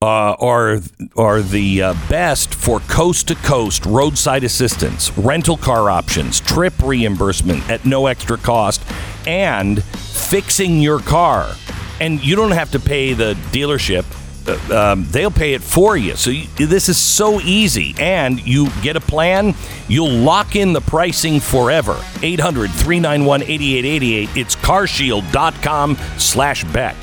uh, 0.02 0.36
are 0.40 0.80
are 1.16 1.44
the 1.44 1.82
uh, 1.82 1.94
best 2.10 2.56
for 2.56 2.80
coast 2.82 3.28
to 3.28 3.36
coast 3.36 3.86
roadside 3.86 4.44
assistance, 4.44 5.16
rental 5.16 5.58
car 5.58 5.92
options, 5.92 6.40
trip 6.40 6.74
reimbursement 6.82 7.70
at 7.70 7.86
no 7.86 8.08
extra 8.08 8.38
cost, 8.38 8.84
and 9.28 9.84
fixing 9.84 10.82
your 10.82 11.00
car. 11.00 11.54
And 12.00 12.24
you 12.24 12.36
don't 12.36 12.52
have 12.52 12.72
to 12.72 12.80
pay 12.80 13.14
the 13.14 13.36
dealership. 13.52 14.06
Uh, 14.48 14.94
um, 14.94 15.06
they'll 15.12 15.30
pay 15.30 15.54
it 15.54 15.62
for 15.62 15.96
you. 15.96 16.16
So 16.16 16.32
you, 16.32 16.48
this 16.66 16.90
is 16.90 16.98
so 16.98 17.40
easy. 17.42 17.94
And 18.00 18.44
you 18.44 18.70
get 18.82 18.96
a 18.96 19.00
plan, 19.00 19.54
you'll 19.88 20.10
lock 20.10 20.56
in 20.56 20.74
the 20.74 20.82
pricing 20.82 21.40
forever. 21.40 22.04
800 22.24 22.72
391 22.72 23.44
8888. 23.44 24.30
It's 24.36 24.56
carshield.com 24.56 25.96
slash 26.18 26.64
Beck. 26.74 26.96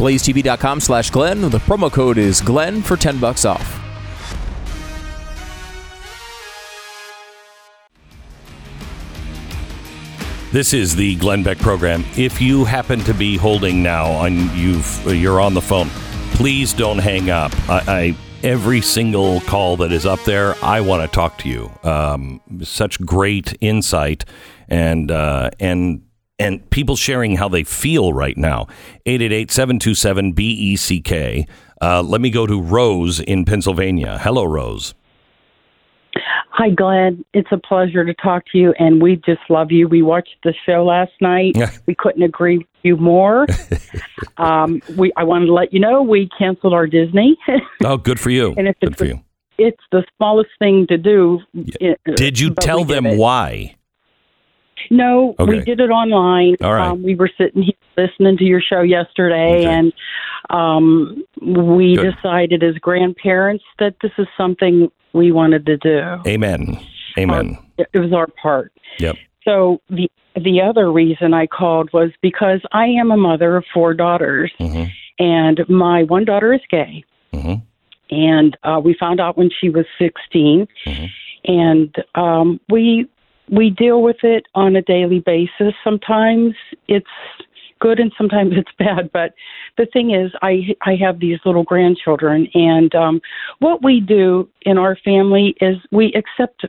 BlazeTV.com 0.00 0.80
slash 0.80 1.10
Glenn. 1.10 1.42
The 1.42 1.58
promo 1.58 1.92
code 1.92 2.16
is 2.16 2.40
Glenn 2.40 2.80
for 2.80 2.96
10 2.96 3.20
bucks 3.20 3.44
off. 3.44 3.76
This 10.52 10.72
is 10.72 10.96
the 10.96 11.16
Glenn 11.16 11.42
Beck 11.42 11.58
program. 11.58 12.04
If 12.16 12.40
you 12.40 12.64
happen 12.64 13.00
to 13.00 13.12
be 13.12 13.36
holding 13.36 13.82
now 13.82 14.24
and 14.24 14.50
you've 14.52 15.04
you're 15.06 15.40
on 15.40 15.52
the 15.52 15.60
phone, 15.60 15.88
please 16.32 16.72
don't 16.72 16.98
hang 16.98 17.28
up. 17.28 17.52
I, 17.68 17.82
I 17.86 18.16
every 18.42 18.80
single 18.80 19.42
call 19.42 19.76
that 19.76 19.92
is 19.92 20.06
up 20.06 20.24
there, 20.24 20.56
I 20.64 20.80
want 20.80 21.02
to 21.02 21.14
talk 21.14 21.38
to 21.38 21.48
you. 21.48 21.70
Um, 21.84 22.40
such 22.62 23.00
great 23.02 23.56
insight 23.60 24.24
and 24.66 25.10
uh, 25.10 25.50
and 25.60 26.02
and 26.40 26.68
people 26.70 26.96
sharing 26.96 27.36
how 27.36 27.48
they 27.48 27.62
feel 27.62 28.12
right 28.12 28.36
now. 28.36 28.66
888-727 29.06 30.34
BECK. 30.34 31.48
Uh, 31.82 32.02
let 32.02 32.20
me 32.20 32.30
go 32.30 32.46
to 32.46 32.60
Rose 32.60 33.20
in 33.20 33.44
Pennsylvania. 33.44 34.18
Hello, 34.20 34.44
Rose. 34.44 34.94
Hi, 36.52 36.68
Glenn. 36.70 37.24
It's 37.32 37.48
a 37.52 37.56
pleasure 37.58 38.04
to 38.04 38.12
talk 38.14 38.44
to 38.52 38.58
you, 38.58 38.74
and 38.78 39.00
we 39.00 39.16
just 39.16 39.40
love 39.48 39.70
you. 39.70 39.86
We 39.88 40.02
watched 40.02 40.34
the 40.42 40.52
show 40.66 40.84
last 40.84 41.12
night. 41.20 41.52
Yeah. 41.56 41.70
We 41.86 41.94
couldn't 41.94 42.22
agree 42.22 42.58
with 42.58 42.66
you 42.82 42.96
more. 42.96 43.46
um, 44.36 44.82
we 44.98 45.12
I 45.16 45.22
wanted 45.24 45.46
to 45.46 45.52
let 45.52 45.72
you 45.72 45.78
know 45.80 46.02
we 46.02 46.28
canceled 46.36 46.74
our 46.74 46.86
Disney, 46.86 47.38
Oh, 47.84 47.96
good 47.96 48.18
for 48.18 48.30
you. 48.30 48.52
and 48.58 48.66
if 48.68 48.78
Good 48.80 48.90
it's 48.90 48.98
for 48.98 49.04
the, 49.04 49.10
you. 49.10 49.20
it's 49.58 49.82
the 49.92 50.04
smallest 50.16 50.50
thing 50.58 50.86
to 50.88 50.98
do. 50.98 51.40
i- 51.80 51.96
Did 52.16 52.38
you 52.40 52.50
tell 52.54 52.84
them 52.84 53.16
why? 53.16 53.76
No, 54.90 55.34
Okay. 55.38 55.50
we 55.50 55.60
did 55.60 55.80
it 55.80 55.90
online. 55.90 56.56
All 56.62 56.74
right. 56.74 56.88
Um, 56.88 57.02
we 57.02 57.14
were 57.14 57.30
sitting 57.36 57.62
here 57.62 57.74
listening 57.96 58.36
to 58.38 58.44
your 58.44 58.60
show 58.60 58.82
yesterday, 58.82 59.58
Okay. 59.58 59.64
and 59.66 59.92
um, 60.50 61.24
we 61.42 61.96
Good. 61.96 62.14
decided 62.14 62.62
as 62.62 62.74
grandparents 62.76 63.64
that 63.78 63.94
this 64.02 64.12
is 64.18 64.26
something 64.36 64.90
we 65.12 65.32
wanted 65.32 65.66
to 65.66 65.76
do. 65.76 66.00
Amen. 66.26 66.78
Amen. 67.18 67.58
It 67.78 67.88
it 67.92 67.98
was 67.98 68.12
our 68.12 68.28
part. 68.42 68.72
Yep. 68.98 69.16
So 69.44 69.80
the 69.90 70.10
the 70.36 70.60
other 70.60 70.92
reason 70.92 71.34
I 71.34 71.46
called 71.46 71.90
was 71.92 72.10
because 72.22 72.60
I 72.72 72.86
am 72.86 73.10
a 73.10 73.16
mother 73.16 73.56
of 73.56 73.64
four 73.74 73.94
daughters, 73.94 74.52
hmm 74.58 74.84
and 75.18 75.60
my 75.68 76.04
one 76.04 76.24
daughter 76.24 76.52
is 76.54 76.60
gay, 76.70 77.04
hmm 77.34 77.54
and 78.10 78.56
uh, 78.64 78.80
we 78.82 78.94
found 78.98 79.20
out 79.20 79.36
when 79.36 79.50
she 79.60 79.68
was 79.70 79.86
16, 79.98 80.66
Mhm. 80.86 81.08
and 81.44 81.94
um, 82.16 82.58
we 82.68 83.06
we 83.50 83.70
deal 83.70 84.02
with 84.02 84.22
it 84.22 84.46
on 84.54 84.76
a 84.76 84.82
daily 84.82 85.20
basis. 85.20 85.74
Sometimes 85.82 86.54
it's 86.88 87.06
good 87.80 87.98
and 87.98 88.12
sometimes 88.16 88.52
it's 88.56 88.70
bad, 88.78 89.10
but 89.12 89.34
the 89.76 89.86
thing 89.86 90.10
is, 90.14 90.32
I 90.42 90.74
I 90.82 90.94
have 90.96 91.20
these 91.20 91.38
little 91.44 91.64
grandchildren, 91.64 92.48
and 92.54 92.94
um, 92.94 93.20
what 93.58 93.82
we 93.82 94.00
do 94.00 94.48
in 94.62 94.78
our 94.78 94.96
family 94.96 95.54
is 95.60 95.76
we 95.90 96.12
accept 96.14 96.64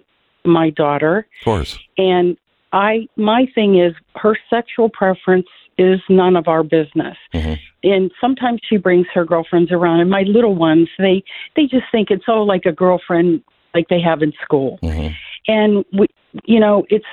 my 0.45 0.69
daughter, 0.71 1.27
Of 1.41 1.45
course. 1.45 1.79
and 1.97 2.37
I 2.73 3.07
my 3.15 3.45
thing 3.53 3.77
is 3.79 3.93
her 4.15 4.35
sexual 4.49 4.89
preference 4.89 5.47
is 5.77 5.99
none 6.09 6.35
of 6.35 6.47
our 6.47 6.63
business. 6.63 7.17
Mhm. 7.33 7.57
And 7.83 8.11
sometimes 8.21 8.61
she 8.69 8.77
brings 8.77 9.07
her 9.13 9.25
girlfriends 9.25 9.71
around, 9.71 9.99
and 10.01 10.09
my 10.09 10.21
little 10.23 10.55
ones 10.55 10.87
they 10.97 11.23
they 11.55 11.65
just 11.67 11.85
think 11.91 12.09
it's 12.11 12.25
all 12.27 12.45
like 12.45 12.65
a 12.65 12.71
girlfriend 12.71 13.43
like 13.73 13.87
they 13.89 14.01
have 14.01 14.21
in 14.23 14.33
school. 14.43 14.79
hmm 14.81 15.07
And 15.47 15.85
we, 15.93 16.07
you 16.45 16.59
know, 16.59 16.85
it's 16.89 17.05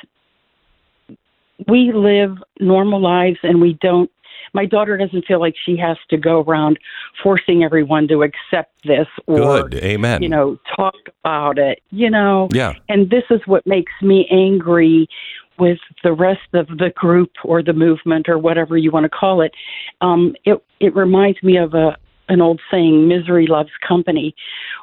we 1.66 1.92
live 1.92 2.36
normal 2.60 3.00
lives, 3.00 3.38
and 3.42 3.60
we 3.60 3.74
don't. 3.80 4.10
My 4.54 4.64
daughter 4.64 4.96
doesn't 4.96 5.26
feel 5.26 5.40
like 5.40 5.54
she 5.62 5.76
has 5.76 5.98
to 6.08 6.16
go 6.16 6.40
around 6.40 6.78
forcing 7.22 7.62
everyone 7.64 8.08
to 8.08 8.22
accept 8.22 8.72
this 8.84 9.06
or 9.26 9.36
Good. 9.36 9.74
Amen. 9.74 10.22
you 10.22 10.28
know 10.28 10.58
talk 10.74 10.94
about 11.22 11.58
it. 11.58 11.82
You 11.90 12.10
know, 12.10 12.48
yeah. 12.52 12.74
and 12.88 13.10
this 13.10 13.24
is 13.30 13.40
what 13.46 13.66
makes 13.66 13.92
me 14.00 14.26
angry 14.30 15.08
with 15.58 15.78
the 16.04 16.12
rest 16.12 16.54
of 16.54 16.68
the 16.68 16.92
group 16.94 17.32
or 17.44 17.62
the 17.62 17.72
movement 17.72 18.28
or 18.28 18.38
whatever 18.38 18.76
you 18.76 18.90
want 18.90 19.04
to 19.04 19.10
call 19.10 19.40
it. 19.40 19.52
Um, 20.00 20.34
it 20.44 20.62
it 20.80 20.94
reminds 20.94 21.42
me 21.42 21.58
of 21.58 21.74
a 21.74 21.96
an 22.28 22.40
old 22.40 22.60
saying, 22.70 23.08
"Misery 23.08 23.46
loves 23.46 23.70
company." 23.86 24.34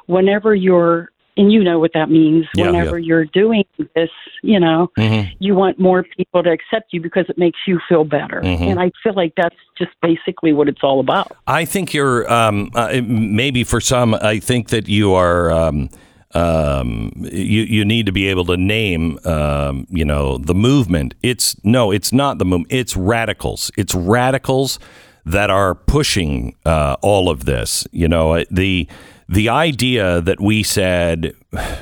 Whenever 0.06 0.54
you're 0.54 1.10
and 1.36 1.52
you 1.52 1.62
know 1.62 1.78
what 1.78 1.92
that 1.94 2.10
means. 2.10 2.46
Yeah, 2.54 2.66
Whenever 2.66 2.98
yeah. 2.98 3.06
you're 3.06 3.24
doing 3.26 3.64
this, 3.94 4.10
you 4.42 4.58
know, 4.60 4.90
hmm 4.96 5.22
you 5.38 5.54
want 5.54 5.78
more 5.78 6.02
people 6.16 6.42
to 6.42 6.50
accept 6.50 6.92
you 6.92 7.00
because 7.00 7.26
it 7.28 7.36
makes 7.36 7.58
you 7.66 7.78
feel 7.88 8.04
better. 8.04 8.40
Mhm. 8.42 8.70
And 8.70 8.80
I 8.80 8.90
feel 9.02 9.14
like 9.14 9.34
that's 9.36 9.56
just 9.76 9.90
basically 10.00 10.52
what 10.52 10.68
it's 10.68 10.82
all 10.82 10.98
about. 11.00 11.36
I 11.46 11.64
think 11.64 11.92
you're 11.92 12.30
um, 12.32 12.70
uh, 12.74 13.00
maybe 13.04 13.64
for 13.64 13.80
some. 13.80 14.14
I 14.14 14.38
think 14.40 14.68
that 14.68 14.88
you 14.88 15.12
are. 15.14 15.50
Um, 15.50 15.90
um, 16.34 17.12
you 17.16 17.62
you 17.62 17.84
need 17.84 18.06
to 18.06 18.12
be 18.12 18.26
able 18.28 18.44
to 18.46 18.56
name. 18.56 19.18
Um, 19.24 19.86
you 19.90 20.04
know 20.04 20.38
the 20.38 20.54
movement. 20.54 21.14
It's 21.22 21.56
no. 21.64 21.90
It's 21.90 22.12
not 22.12 22.38
the 22.38 22.44
movement. 22.44 22.72
It's 22.72 22.96
radicals. 22.96 23.70
It's 23.76 23.94
radicals 23.94 24.78
that 25.24 25.50
are 25.50 25.74
pushing 25.74 26.54
uh, 26.64 26.96
all 27.00 27.28
of 27.30 27.44
this. 27.44 27.86
You 27.92 28.08
know 28.08 28.44
the 28.50 28.88
the 29.28 29.48
idea 29.48 30.20
that 30.20 30.40
we 30.40 30.62
said 30.62 31.34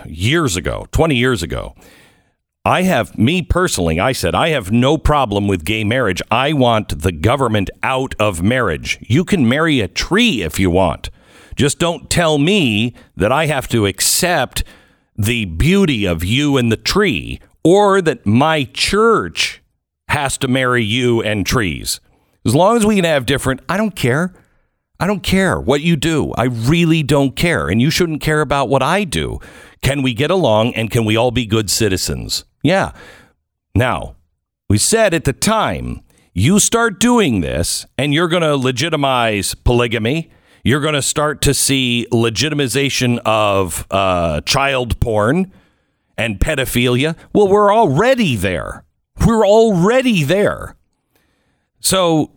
years 0.06 0.56
ago, 0.56 0.86
twenty 0.92 1.16
years 1.16 1.42
ago. 1.42 1.74
I 2.66 2.82
have, 2.84 3.18
me 3.18 3.42
personally, 3.42 4.00
I 4.00 4.12
said, 4.12 4.34
I 4.34 4.48
have 4.48 4.72
no 4.72 4.96
problem 4.96 5.46
with 5.46 5.66
gay 5.66 5.84
marriage. 5.84 6.22
I 6.30 6.54
want 6.54 7.02
the 7.02 7.12
government 7.12 7.68
out 7.82 8.14
of 8.18 8.42
marriage. 8.42 8.98
You 9.02 9.22
can 9.22 9.46
marry 9.46 9.80
a 9.80 9.88
tree 9.88 10.40
if 10.40 10.58
you 10.58 10.70
want. 10.70 11.10
Just 11.56 11.78
don't 11.78 12.08
tell 12.08 12.38
me 12.38 12.94
that 13.16 13.30
I 13.30 13.46
have 13.46 13.68
to 13.68 13.84
accept 13.84 14.64
the 15.14 15.44
beauty 15.44 16.06
of 16.06 16.24
you 16.24 16.56
and 16.56 16.72
the 16.72 16.78
tree 16.78 17.38
or 17.62 18.00
that 18.00 18.24
my 18.24 18.64
church 18.72 19.62
has 20.08 20.38
to 20.38 20.48
marry 20.48 20.82
you 20.82 21.20
and 21.22 21.44
trees. 21.44 22.00
As 22.46 22.54
long 22.54 22.78
as 22.78 22.86
we 22.86 22.96
can 22.96 23.04
have 23.04 23.26
different, 23.26 23.60
I 23.68 23.76
don't 23.76 23.94
care. 23.94 24.32
I 25.00 25.06
don't 25.06 25.22
care 25.22 25.60
what 25.60 25.80
you 25.80 25.96
do. 25.96 26.32
I 26.32 26.44
really 26.44 27.02
don't 27.02 27.34
care. 27.34 27.68
And 27.68 27.80
you 27.80 27.90
shouldn't 27.90 28.22
care 28.22 28.40
about 28.40 28.68
what 28.68 28.82
I 28.82 29.04
do. 29.04 29.40
Can 29.82 30.02
we 30.02 30.14
get 30.14 30.30
along 30.30 30.74
and 30.74 30.90
can 30.90 31.04
we 31.04 31.16
all 31.16 31.30
be 31.30 31.46
good 31.46 31.68
citizens? 31.68 32.44
Yeah. 32.62 32.92
Now, 33.74 34.16
we 34.68 34.78
said 34.78 35.12
at 35.12 35.24
the 35.24 35.32
time, 35.32 36.00
you 36.32 36.58
start 36.58 37.00
doing 37.00 37.40
this 37.40 37.86
and 37.98 38.14
you're 38.14 38.28
going 38.28 38.42
to 38.42 38.56
legitimize 38.56 39.54
polygamy. 39.54 40.30
You're 40.62 40.80
going 40.80 40.94
to 40.94 41.02
start 41.02 41.42
to 41.42 41.54
see 41.54 42.06
legitimization 42.10 43.18
of 43.24 43.86
uh, 43.90 44.40
child 44.42 44.98
porn 45.00 45.52
and 46.16 46.38
pedophilia. 46.38 47.16
Well, 47.32 47.48
we're 47.48 47.74
already 47.74 48.36
there. 48.36 48.84
We're 49.26 49.46
already 49.46 50.24
there. 50.24 50.76
So 51.80 52.32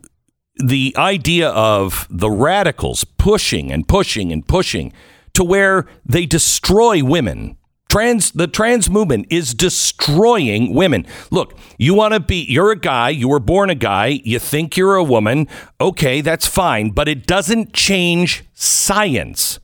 the 0.63 0.93
idea 0.97 1.49
of 1.49 2.07
the 2.09 2.29
radicals 2.29 3.03
pushing 3.03 3.71
and 3.71 3.87
pushing 3.87 4.31
and 4.31 4.47
pushing 4.47 4.93
to 5.33 5.43
where 5.43 5.85
they 6.05 6.25
destroy 6.25 7.03
women. 7.03 7.57
Trans 7.89 8.31
the 8.31 8.47
trans 8.47 8.89
movement 8.89 9.27
is 9.29 9.53
destroying 9.53 10.73
women. 10.73 11.05
Look, 11.31 11.57
you 11.77 11.93
want 11.93 12.13
to 12.13 12.19
be 12.19 12.43
you're 12.43 12.71
a 12.71 12.79
guy, 12.79 13.09
you 13.09 13.29
were 13.29 13.39
born 13.39 13.69
a 13.69 13.75
guy, 13.75 14.19
you 14.25 14.39
think 14.39 14.75
you're 14.75 14.95
a 14.95 15.03
woman. 15.03 15.47
Okay, 15.79 16.19
that's 16.19 16.47
fine, 16.47 16.89
but 16.89 17.07
it 17.07 17.25
doesn't 17.25 17.73
change 17.73 18.43
science. 18.53 19.59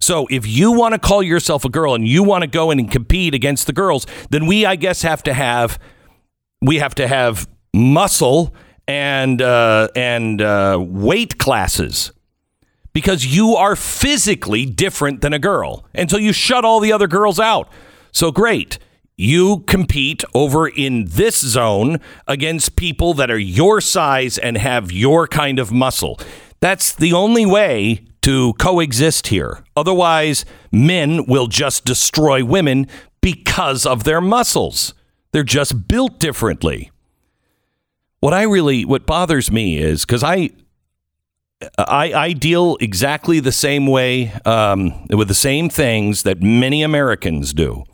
So 0.00 0.26
if 0.30 0.46
you 0.46 0.72
want 0.72 0.94
to 0.94 0.98
call 0.98 1.22
yourself 1.22 1.64
a 1.66 1.68
girl 1.68 1.94
and 1.94 2.08
you 2.08 2.22
want 2.22 2.42
to 2.42 2.48
go 2.48 2.70
in 2.70 2.78
and 2.78 2.90
compete 2.90 3.34
against 3.34 3.66
the 3.66 3.74
girls, 3.74 4.06
then 4.30 4.46
we 4.46 4.64
I 4.64 4.76
guess 4.76 5.02
have 5.02 5.22
to 5.24 5.34
have 5.34 5.78
we 6.62 6.76
have 6.76 6.94
to 6.94 7.06
have 7.06 7.46
muscle 7.74 8.54
and 8.86 9.40
uh, 9.40 9.88
and 9.94 10.40
uh, 10.42 10.78
weight 10.80 11.38
classes 11.38 12.12
because 12.92 13.24
you 13.24 13.54
are 13.54 13.76
physically 13.76 14.66
different 14.66 15.20
than 15.20 15.32
a 15.32 15.38
girl, 15.38 15.86
and 15.94 16.10
so 16.10 16.16
you 16.16 16.32
shut 16.32 16.64
all 16.64 16.80
the 16.80 16.92
other 16.92 17.06
girls 17.06 17.38
out. 17.38 17.68
So 18.12 18.32
great, 18.32 18.78
you 19.16 19.58
compete 19.66 20.24
over 20.34 20.66
in 20.66 21.04
this 21.06 21.38
zone 21.38 22.00
against 22.26 22.76
people 22.76 23.14
that 23.14 23.30
are 23.30 23.38
your 23.38 23.80
size 23.80 24.38
and 24.38 24.56
have 24.56 24.90
your 24.90 25.28
kind 25.28 25.58
of 25.58 25.70
muscle. 25.70 26.18
That's 26.60 26.94
the 26.94 27.12
only 27.12 27.46
way 27.46 28.04
to 28.22 28.54
coexist 28.54 29.28
here. 29.28 29.64
Otherwise, 29.76 30.44
men 30.72 31.26
will 31.26 31.46
just 31.46 31.84
destroy 31.84 32.44
women 32.44 32.86
because 33.20 33.86
of 33.86 34.04
their 34.04 34.20
muscles. 34.20 34.94
They're 35.32 35.42
just 35.42 35.86
built 35.88 36.18
differently. 36.18 36.90
What 38.20 38.34
I 38.34 38.42
really, 38.42 38.84
what 38.84 39.06
bothers 39.06 39.50
me 39.50 39.78
is 39.78 40.04
because 40.04 40.22
I, 40.22 40.50
I, 41.78 42.12
I 42.12 42.32
deal 42.34 42.76
exactly 42.78 43.40
the 43.40 43.52
same 43.52 43.86
way 43.86 44.32
um, 44.44 45.06
with 45.08 45.28
the 45.28 45.34
same 45.34 45.70
things 45.70 46.22
that 46.24 46.42
many 46.42 46.82
Americans 46.82 47.54
do. 47.54 47.84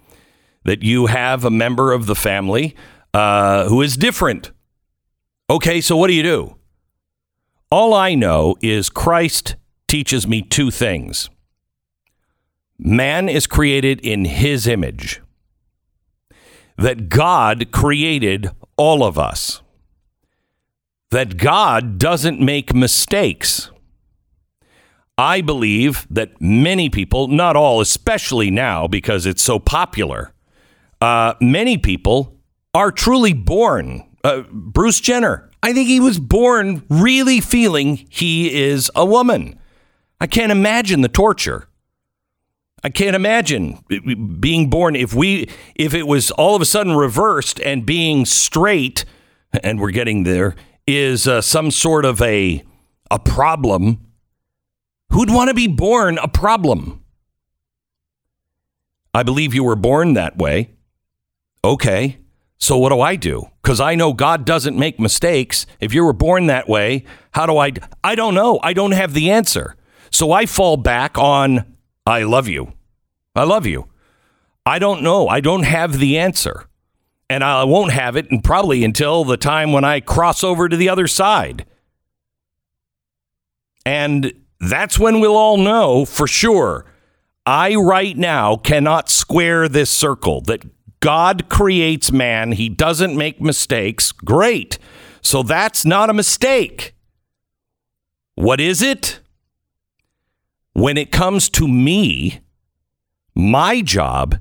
That 0.65 0.83
you 0.83 1.07
have 1.07 1.45
a 1.45 1.51
member 1.51 1.93
of 1.93 2.07
the 2.07 2.17
family 2.17 2.75
uh, 3.15 3.69
who 3.69 3.83
is 3.83 3.97
different. 3.97 4.51
Okay, 5.49 5.81
so 5.81 5.97
what 5.97 6.09
do 6.09 6.15
you 6.15 6.25
do? 6.25 6.57
All 7.71 7.95
I 7.95 8.17
know 8.17 8.57
is 8.61 8.91
Christ 8.91 9.55
teaches 9.87 10.27
me 10.27 10.43
two 10.43 10.73
things. 10.73 11.31
Man 12.79 13.29
is 13.29 13.47
created 13.47 14.01
in 14.01 14.25
his 14.25 14.67
image. 14.67 15.23
That 16.77 17.09
God 17.09 17.71
created 17.71 18.51
all 18.77 19.05
of 19.05 19.21
us 19.21 19.63
that 21.11 21.37
God 21.37 21.99
doesn't 21.99 22.41
make 22.41 22.75
mistakes. 22.75 23.71
I 25.19 25.41
believe 25.41 26.07
that 26.11 26.41
many 26.41 26.91
people, 26.91 27.29
not 27.29 27.57
all, 27.57 27.81
especially 27.81 28.51
now 28.51 28.87
because 28.87 29.25
it's 29.25 29.43
so 29.43 29.59
popular, 29.59 30.33
uh, 31.01 31.35
many 31.41 31.79
people 31.79 32.39
are 32.75 32.93
truly 32.93 33.33
born. 33.33 34.05
Uh, 34.23 34.43
Bruce 34.51 35.01
Jenner, 35.01 35.51
I 35.63 35.73
think 35.73 35.89
he 35.89 36.01
was 36.01 36.19
born 36.19 36.85
really 36.91 37.41
feeling 37.41 38.07
he 38.11 38.55
is 38.55 38.91
a 38.95 39.07
woman. 39.07 39.59
I 40.21 40.27
can't 40.27 40.53
imagine 40.53 41.01
the 41.01 41.09
torture. 41.09 41.69
I 42.85 42.91
can't 42.91 43.17
imagine 43.17 43.83
being 44.39 44.71
born 44.71 44.95
if 44.97 45.15
we 45.15 45.49
if 45.75 45.95
it 45.95 46.07
was 46.07 46.31
all 46.33 46.55
of 46.55 46.63
a 46.63 46.67
sudden 46.67 46.95
reversed 46.95 47.59
and 47.61 47.85
being 47.85 48.25
straight 48.25 49.05
and 49.63 49.81
we're 49.81 49.91
getting 49.91 50.23
there 50.23 50.55
is 50.87 51.27
uh, 51.27 51.41
some 51.41 51.71
sort 51.71 52.05
of 52.05 52.23
a 52.23 52.63
a 53.11 53.19
problem. 53.19 54.01
Who'd 55.11 55.31
want 55.31 55.49
to 55.49 55.55
be 55.55 55.69
born 55.69 56.19
a 56.19 56.29
problem? 56.29 57.05
I 59.15 59.23
believe 59.23 59.55
you 59.55 59.65
were 59.65 59.77
born 59.77 60.15
that 60.15 60.37
way. 60.37 60.71
Okay. 61.65 62.19
So 62.59 62.77
what 62.79 62.91
do 62.91 63.01
I 63.01 63.17
do? 63.17 63.51
Cuz 63.63 63.81
I 63.81 63.95
know 63.95 64.13
God 64.13 64.45
doesn't 64.45 64.79
make 64.79 64.99
mistakes. 64.99 65.67
If 65.81 65.93
you 65.93 66.05
were 66.05 66.13
born 66.13 66.47
that 66.47 66.69
way, 66.69 67.05
how 67.33 67.47
do 67.47 67.59
I 67.59 67.73
I 68.03 68.15
don't 68.15 68.35
know. 68.35 68.59
I 68.63 68.73
don't 68.73 68.93
have 68.93 69.13
the 69.15 69.31
answer. 69.31 69.77
So 70.11 70.33
I 70.33 70.47
fall 70.47 70.77
back 70.77 71.19
on 71.19 71.65
I 72.07 72.23
love 72.23 72.49
you. 72.49 72.73
I 73.35 73.45
love 73.45 73.67
you. 73.67 73.89
I 74.65 74.79
don't 74.79 75.03
know. 75.03 75.29
I 75.29 75.41
don't 75.41 75.65
have 75.65 75.99
the 75.99 76.19
answer. 76.19 76.67
And 77.29 77.43
I 77.43 77.65
won't 77.65 77.93
have 77.93 78.17
it 78.17 78.31
and 78.31 78.43
probably 78.43 78.85
until 78.85 79.25
the 79.25 79.37
time 79.37 79.73
when 79.73 79.85
I 79.85 80.01
cross 80.01 80.45
over 80.45 80.69
to 80.69 80.77
the 80.77 80.89
other 80.89 81.07
side. 81.09 81.67
And 83.85 84.33
that's 84.61 84.99
when 84.99 85.21
we'll 85.21 85.37
all 85.37 85.57
know 85.57 86.05
for 86.05 86.27
sure. 86.27 86.87
I 87.45 87.75
right 87.77 88.17
now 88.17 88.57
cannot 88.57 89.09
square 89.09 89.69
this 89.69 89.91
circle 89.91 90.41
that 90.43 90.65
God 91.01 91.49
creates 91.49 92.11
man, 92.11 92.53
he 92.53 92.69
doesn't 92.69 93.17
make 93.17 93.41
mistakes. 93.41 94.11
Great. 94.13 94.79
So 95.23 95.43
that's 95.43 95.85
not 95.85 96.11
a 96.11 96.15
mistake. 96.15 96.95
What 98.35 98.61
is 98.61 98.83
it? 98.83 99.21
When 100.73 100.97
it 100.97 101.13
comes 101.13 101.49
to 101.51 101.69
me, 101.69 102.41
my 103.35 103.83
job 103.83 104.39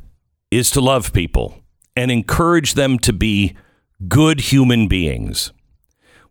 is 0.50 0.70
to 0.72 0.82
love 0.82 1.14
people 1.14 1.62
and 1.96 2.12
encourage 2.12 2.74
them 2.74 3.00
to 3.00 3.14
be 3.14 3.56
good 4.08 4.40
human 4.42 4.88
beings. 4.88 5.52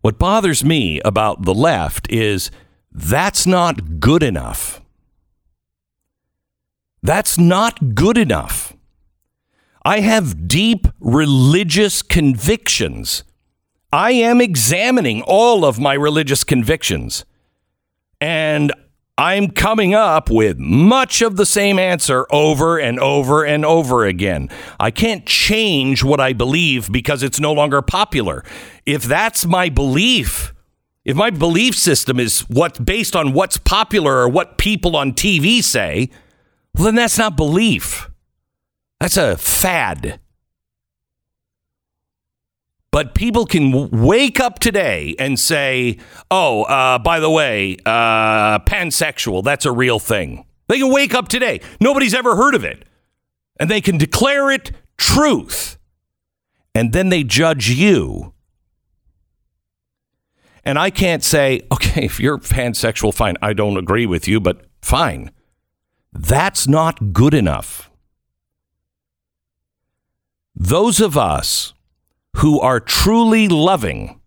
What 0.01 0.19
bothers 0.19 0.63
me 0.63 1.01
about 1.01 1.43
the 1.43 1.53
left 1.53 2.11
is 2.11 2.51
that's 2.91 3.47
not 3.47 3.99
good 3.99 4.23
enough. 4.23 4.81
That's 7.01 7.37
not 7.37 7.95
good 7.95 8.17
enough. 8.17 8.73
I 9.83 9.99
have 9.99 10.47
deep 10.47 10.87
religious 10.99 12.01
convictions. 12.01 13.23
I 13.93 14.11
am 14.11 14.41
examining 14.41 15.21
all 15.21 15.63
of 15.63 15.79
my 15.79 15.93
religious 15.93 16.43
convictions. 16.43 17.25
And 18.19 18.73
I'm 19.17 19.51
coming 19.51 19.93
up 19.93 20.29
with 20.29 20.59
much 20.59 21.21
of 21.21 21.37
the 21.37 21.45
same 21.45 21.79
answer 21.79 22.27
over 22.31 22.77
and 22.77 22.99
over 22.99 23.45
and 23.45 23.63
over 23.63 24.03
again. 24.03 24.49
I 24.77 24.91
can't 24.91 25.25
change 25.25 26.03
what 26.03 26.19
I 26.19 26.33
believe 26.33 26.91
because 26.91 27.23
it's 27.23 27.39
no 27.39 27.53
longer 27.53 27.81
popular. 27.81 28.43
If 28.85 29.03
that's 29.03 29.45
my 29.45 29.69
belief, 29.69 30.53
if 31.05 31.15
my 31.15 31.29
belief 31.29 31.75
system 31.75 32.19
is 32.19 32.41
what's 32.49 32.77
based 32.77 33.15
on 33.15 33.31
what's 33.31 33.57
popular 33.57 34.15
or 34.17 34.27
what 34.27 34.57
people 34.57 34.97
on 34.97 35.13
TV 35.13 35.63
say, 35.63 36.09
well, 36.73 36.83
then 36.83 36.95
that's 36.95 37.17
not 37.17 37.37
belief. 37.37 38.09
That's 38.99 39.15
a 39.15 39.37
fad. 39.37 40.19
But 42.95 43.13
people 43.13 43.45
can 43.45 43.71
w- 43.71 43.89
wake 43.91 44.39
up 44.39 44.59
today 44.59 45.17
and 45.19 45.37
say, 45.37 45.97
oh, 46.31 46.63
uh, 46.63 46.97
by 46.97 47.19
the 47.19 47.29
way, 47.29 47.75
uh, 47.85 48.59
pansexual, 48.59 49.43
that's 49.43 49.65
a 49.65 49.71
real 49.73 49.99
thing. 49.99 50.45
They 50.69 50.79
can 50.79 50.89
wake 50.93 51.13
up 51.13 51.27
today. 51.27 51.59
Nobody's 51.81 52.13
ever 52.13 52.37
heard 52.37 52.55
of 52.55 52.63
it. 52.63 52.85
And 53.59 53.69
they 53.69 53.81
can 53.81 53.97
declare 53.97 54.49
it 54.49 54.71
truth. 54.95 55.77
And 56.73 56.93
then 56.93 57.09
they 57.09 57.25
judge 57.25 57.69
you. 57.69 58.31
And 60.63 60.79
I 60.79 60.89
can't 60.89 61.21
say, 61.21 61.63
okay, 61.73 62.05
if 62.05 62.17
you're 62.21 62.37
pansexual, 62.37 63.13
fine. 63.13 63.35
I 63.41 63.51
don't 63.51 63.75
agree 63.75 64.05
with 64.05 64.25
you, 64.25 64.39
but 64.39 64.67
fine. 64.81 65.31
That's 66.13 66.65
not 66.65 67.11
good 67.11 67.33
enough. 67.33 67.91
Those 70.55 71.01
of 71.01 71.17
us 71.17 71.73
who 72.35 72.59
are 72.59 72.79
truly 72.79 73.47
loving 73.47 74.19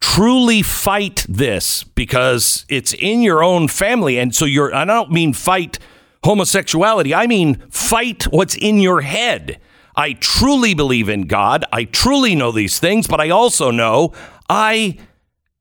truly 0.00 0.62
fight 0.62 1.24
this 1.28 1.84
because 1.84 2.64
it's 2.68 2.94
in 2.94 3.22
your 3.22 3.42
own 3.42 3.68
family. 3.68 4.18
And 4.18 4.34
so 4.34 4.44
you're 4.44 4.74
I 4.74 4.84
don't 4.84 5.10
mean 5.10 5.32
fight 5.32 5.78
homosexuality. 6.24 7.14
I 7.14 7.26
mean 7.26 7.56
fight 7.70 8.24
what's 8.24 8.56
in 8.56 8.78
your 8.78 9.00
head. 9.02 9.60
I 9.96 10.12
truly 10.14 10.74
believe 10.74 11.08
in 11.08 11.22
God. 11.26 11.64
I 11.72 11.84
truly 11.84 12.34
know 12.34 12.52
these 12.52 12.78
things 12.78 13.06
but 13.06 13.20
I 13.20 13.30
also 13.30 13.70
know 13.70 14.12
I 14.48 14.98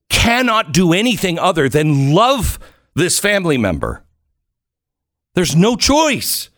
cannot 0.09 0.71
do 0.71 0.93
anything 0.93 1.37
other 1.37 1.67
than 1.67 2.13
love 2.13 2.59
this 2.95 3.19
family 3.19 3.57
member. 3.57 4.03
There's 5.35 5.55
no 5.55 5.75
choice. 5.75 6.49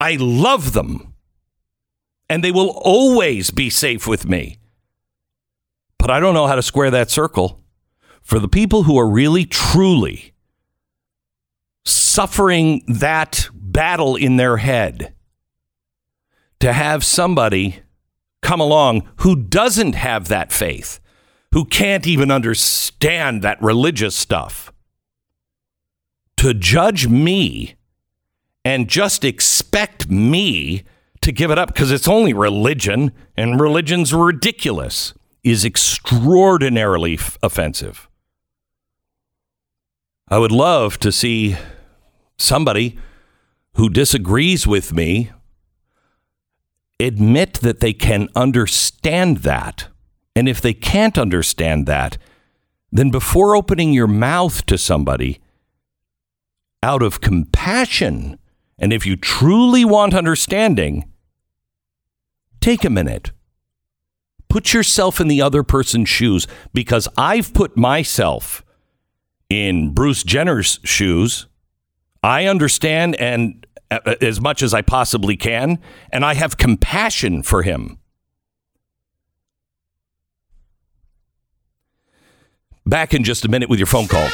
I 0.00 0.16
love 0.18 0.72
them 0.72 1.14
and 2.28 2.42
they 2.42 2.50
will 2.50 2.70
always 2.70 3.50
be 3.50 3.70
safe 3.70 4.06
with 4.06 4.26
me. 4.26 4.58
But 5.98 6.10
I 6.10 6.20
don't 6.20 6.34
know 6.34 6.46
how 6.46 6.54
to 6.54 6.62
square 6.62 6.90
that 6.90 7.10
circle. 7.10 7.62
For 8.22 8.38
the 8.38 8.48
people 8.48 8.84
who 8.84 8.98
are 8.98 9.08
really, 9.08 9.44
truly 9.44 10.32
suffering 11.84 12.82
that 12.88 13.48
battle 13.52 14.16
in 14.16 14.36
their 14.36 14.56
head, 14.56 15.14
to 16.60 16.72
have 16.72 17.04
somebody 17.04 17.80
come 18.42 18.60
along 18.60 19.08
who 19.16 19.36
doesn't 19.36 19.94
have 19.94 20.28
that 20.28 20.50
faith, 20.50 20.98
who 21.52 21.64
can't 21.64 22.06
even 22.06 22.30
understand 22.30 23.42
that 23.42 23.62
religious 23.62 24.16
stuff, 24.16 24.72
to 26.36 26.52
judge 26.52 27.06
me 27.06 27.74
and 28.64 28.88
just 28.88 29.24
expect 29.24 30.08
me 30.10 30.84
to 31.20 31.32
give 31.32 31.50
it 31.50 31.58
up 31.58 31.68
because 31.68 31.90
it's 31.90 32.08
only 32.08 32.32
religion 32.32 33.12
and 33.36 33.60
religion's 33.60 34.12
ridiculous 34.12 35.14
is 35.42 35.64
extraordinarily 35.64 37.14
f- 37.14 37.38
offensive. 37.42 38.08
I 40.28 40.38
would 40.38 40.52
love 40.52 40.98
to 41.00 41.12
see 41.12 41.56
somebody 42.36 42.98
who 43.74 43.88
disagrees 43.88 44.66
with 44.66 44.92
me 44.92 45.30
admit 46.98 47.54
that 47.54 47.80
they 47.80 47.92
can 47.92 48.28
understand 48.34 49.38
that. 49.38 49.88
And 50.34 50.48
if 50.48 50.60
they 50.60 50.74
can't 50.74 51.18
understand 51.18 51.86
that, 51.86 52.18
then 52.90 53.10
before 53.10 53.54
opening 53.54 53.92
your 53.92 54.06
mouth 54.06 54.64
to 54.66 54.78
somebody, 54.78 55.40
out 56.82 57.02
of 57.02 57.20
compassion, 57.20 58.38
and 58.78 58.92
if 58.92 59.06
you 59.06 59.16
truly 59.16 59.84
want 59.84 60.14
understanding, 60.14 61.10
take 62.60 62.84
a 62.84 62.90
minute. 62.90 63.32
Put 64.48 64.72
yourself 64.72 65.20
in 65.20 65.28
the 65.28 65.42
other 65.42 65.62
person's 65.62 66.08
shoes 66.08 66.46
because 66.72 67.08
I've 67.16 67.52
put 67.52 67.76
myself 67.76 68.64
in 69.48 69.92
Bruce 69.92 70.22
Jenner's 70.22 70.78
shoes. 70.84 71.46
I 72.22 72.46
understand 72.46 73.16
and 73.16 73.66
uh, 73.90 74.14
as 74.20 74.40
much 74.40 74.62
as 74.62 74.74
I 74.74 74.82
possibly 74.82 75.36
can, 75.36 75.78
and 76.10 76.24
I 76.24 76.34
have 76.34 76.56
compassion 76.56 77.42
for 77.42 77.62
him. 77.62 77.98
Back 82.84 83.14
in 83.14 83.24
just 83.24 83.44
a 83.44 83.48
minute 83.48 83.68
with 83.68 83.78
your 83.78 83.86
phone 83.86 84.08
call. 84.08 84.28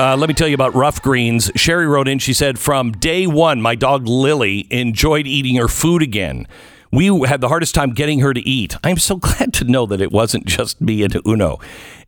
Uh, 0.00 0.16
let 0.16 0.28
me 0.28 0.34
tell 0.34 0.48
you 0.48 0.54
about 0.54 0.74
Rough 0.74 1.02
Greens. 1.02 1.50
Sherry 1.56 1.86
wrote 1.86 2.08
in, 2.08 2.18
she 2.18 2.32
said, 2.32 2.58
From 2.58 2.92
day 2.92 3.26
one, 3.26 3.60
my 3.60 3.74
dog 3.74 4.08
Lily 4.08 4.66
enjoyed 4.70 5.26
eating 5.26 5.56
her 5.56 5.68
food 5.68 6.00
again. 6.00 6.48
We 6.90 7.08
had 7.28 7.42
the 7.42 7.48
hardest 7.48 7.74
time 7.74 7.90
getting 7.90 8.20
her 8.20 8.32
to 8.32 8.40
eat. 8.40 8.74
I'm 8.82 8.96
so 8.96 9.16
glad 9.18 9.52
to 9.52 9.64
know 9.64 9.84
that 9.84 10.00
it 10.00 10.10
wasn't 10.10 10.46
just 10.46 10.80
me 10.80 11.02
and 11.02 11.14
Uno. 11.26 11.58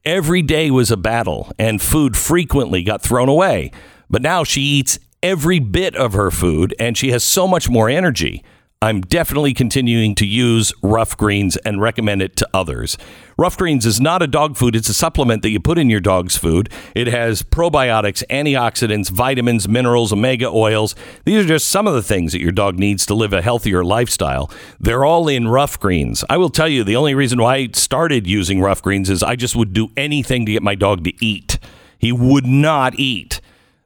Every 0.07 0.41
day 0.41 0.71
was 0.71 0.91
a 0.91 0.97
battle, 0.97 1.53
and 1.59 1.83
food 1.83 2.17
frequently 2.17 2.83
got 2.83 3.03
thrown 3.03 3.29
away. 3.29 3.73
But 4.09 4.23
now 4.23 4.43
she 4.43 4.63
eats 4.63 4.99
every 5.23 5.59
bit 5.59 5.95
of 5.95 6.15
her 6.15 6.31
food, 6.31 6.75
and 6.79 6.97
she 6.97 7.11
has 7.11 7.23
so 7.23 7.47
much 7.47 7.69
more 7.69 7.91
energy. 7.91 8.43
I'm 8.81 9.03
definitely 9.03 9.53
continuing 9.53 10.15
to 10.15 10.27
use 10.27 10.73
Rough 10.83 11.15
Greens 11.19 11.59
and 11.59 11.83
recommend 11.83 12.23
it 12.23 12.37
to 12.37 12.49
others. 12.55 12.97
Rough 13.39 13.57
Greens 13.57 13.87
is 13.87 14.01
not 14.01 14.23
a 14.23 14.27
dog 14.27 14.57
food, 14.57 14.77
it's 14.77 14.89
a 14.89 14.95
supplement 14.95 15.43
that 15.43 15.51
you 15.51 15.61
put 15.61 15.79
in 15.79 15.91
your 15.91 16.01
dog's 16.01 16.37
food. 16.37 16.69
It 16.95 17.07
has 17.07 17.43
probiotics, 17.43 18.23
antioxidants, 18.29 19.11
vitamins, 19.11 19.69
minerals, 19.69 20.13
omega 20.13 20.49
oils. 20.49 20.95
These 21.25 21.45
are 21.45 21.49
just 21.49 21.69
some 21.69 21.87
of 21.87 21.95
the 21.95 22.03
things 22.03 22.33
that 22.33 22.41
your 22.41 22.53
dog 22.53 22.79
needs 22.79 23.07
to 23.07 23.15
live 23.15 23.33
a 23.33 23.43
healthier 23.43 23.85
lifestyle. 23.85 24.51
They're 24.79 25.05
all 25.05 25.29
in 25.29 25.49
Rough 25.49 25.81
Greens. 25.81 26.25
I 26.29 26.37
will 26.37 26.51
tell 26.51 26.69
you, 26.69 26.85
the 26.85 26.97
only 26.97 27.15
reason 27.15 27.41
why 27.41 27.57
I 27.57 27.69
started 27.73 28.27
using 28.27 28.61
Rough 28.61 28.83
Greens 28.83 29.09
is 29.11 29.23
I 29.23 29.37
just 29.37 29.57
would 29.57 29.73
do 29.73 29.89
anything 29.97 30.47
to 30.47 30.53
get 30.53 30.63
my 30.63 30.75
dog 30.75 31.05
to 31.05 31.25
eat. 31.25 31.59
He 31.99 32.13
would 32.13 32.47
not 32.47 32.99
eat. 32.99 33.41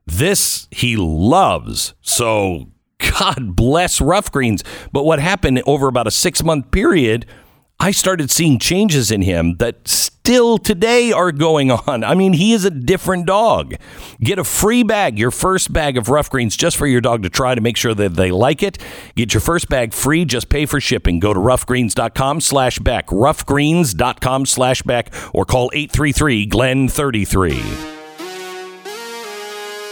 This 0.06 0.68
he 0.70 0.96
loves. 0.96 1.94
So 2.00 2.70
God 2.98 3.54
bless 3.56 4.00
Rough 4.00 4.30
Greens. 4.32 4.62
But 4.92 5.04
what 5.04 5.18
happened 5.18 5.62
over 5.66 5.88
about 5.88 6.06
a 6.06 6.10
six 6.10 6.42
month 6.42 6.70
period, 6.70 7.26
I 7.78 7.90
started 7.90 8.30
seeing 8.30 8.58
changes 8.58 9.10
in 9.10 9.20
him 9.20 9.56
that 9.58 9.86
still 9.86 10.56
today 10.56 11.12
are 11.12 11.30
going 11.30 11.70
on. 11.70 12.02
I 12.04 12.14
mean, 12.14 12.32
he 12.32 12.52
is 12.52 12.64
a 12.64 12.70
different 12.70 13.26
dog. 13.26 13.74
Get 14.18 14.38
a 14.38 14.44
free 14.44 14.82
bag, 14.82 15.18
your 15.18 15.30
first 15.30 15.72
bag 15.72 15.98
of 15.98 16.08
Rough 16.08 16.30
Greens, 16.30 16.56
just 16.56 16.78
for 16.78 16.86
your 16.86 17.02
dog 17.02 17.22
to 17.24 17.30
try 17.30 17.54
to 17.54 17.60
make 17.60 17.76
sure 17.76 17.94
that 17.94 18.14
they 18.14 18.30
like 18.30 18.62
it. 18.62 18.78
Get 19.14 19.34
your 19.34 19.42
first 19.42 19.68
bag 19.68 19.92
free. 19.92 20.24
Just 20.24 20.48
pay 20.48 20.64
for 20.64 20.80
shipping. 20.80 21.20
Go 21.20 21.34
to 21.34 21.38
roughgreens.com 21.38 22.40
slash 22.40 22.78
Beck, 22.78 23.08
roughgreens.com 23.08 24.46
slash 24.46 24.82
Beck, 24.82 25.12
or 25.34 25.44
call 25.44 25.70
833 25.74 26.46
Glenn 26.46 26.88
33. 26.88 27.62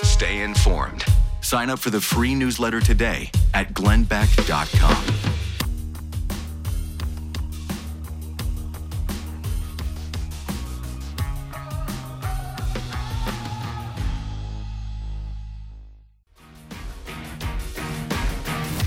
Stay 0.03 0.43
informed. 0.43 1.05
Sign 1.43 1.69
up 1.69 1.79
for 1.79 1.91
the 1.91 2.01
free 2.01 2.35
newsletter 2.35 2.81
today 2.81 3.31
at 3.53 3.75
glennbeck.com. 3.75 5.44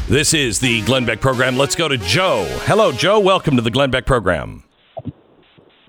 This 0.09 0.33
is 0.33 0.59
the 0.59 0.81
Glenn 0.83 1.05
Beck 1.05 1.19
program. 1.19 1.57
Let's 1.57 1.75
go 1.75 1.89
to 1.89 1.97
Joe. 1.97 2.45
Hello, 2.61 2.93
Joe. 2.93 3.19
Welcome 3.19 3.57
to 3.57 3.61
the 3.61 3.69
Glenn 3.69 3.91
Beck 3.91 4.05
program. 4.05 4.63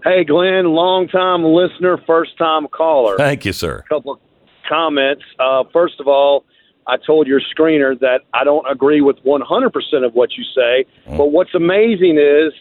Hey, 0.02 0.24
Glenn, 0.24 0.64
long 0.64 1.06
time 1.06 1.44
listener, 1.44 2.02
first 2.04 2.36
time 2.36 2.66
caller. 2.66 3.16
Thank 3.16 3.44
you, 3.44 3.52
sir. 3.52 3.84
A 3.86 3.88
couple 3.88 4.14
of 4.14 4.18
comments. 4.68 5.22
Uh, 5.38 5.62
first 5.72 6.00
of 6.00 6.08
all, 6.08 6.44
I 6.88 6.96
told 6.96 7.28
your 7.28 7.40
screener 7.56 7.96
that 8.00 8.22
I 8.34 8.42
don't 8.42 8.68
agree 8.68 9.00
with 9.00 9.18
100% 9.24 10.04
of 10.04 10.14
what 10.14 10.30
you 10.36 10.42
say. 10.52 10.84
But 11.06 11.26
what's 11.26 11.54
amazing 11.54 12.18
is 12.18 12.52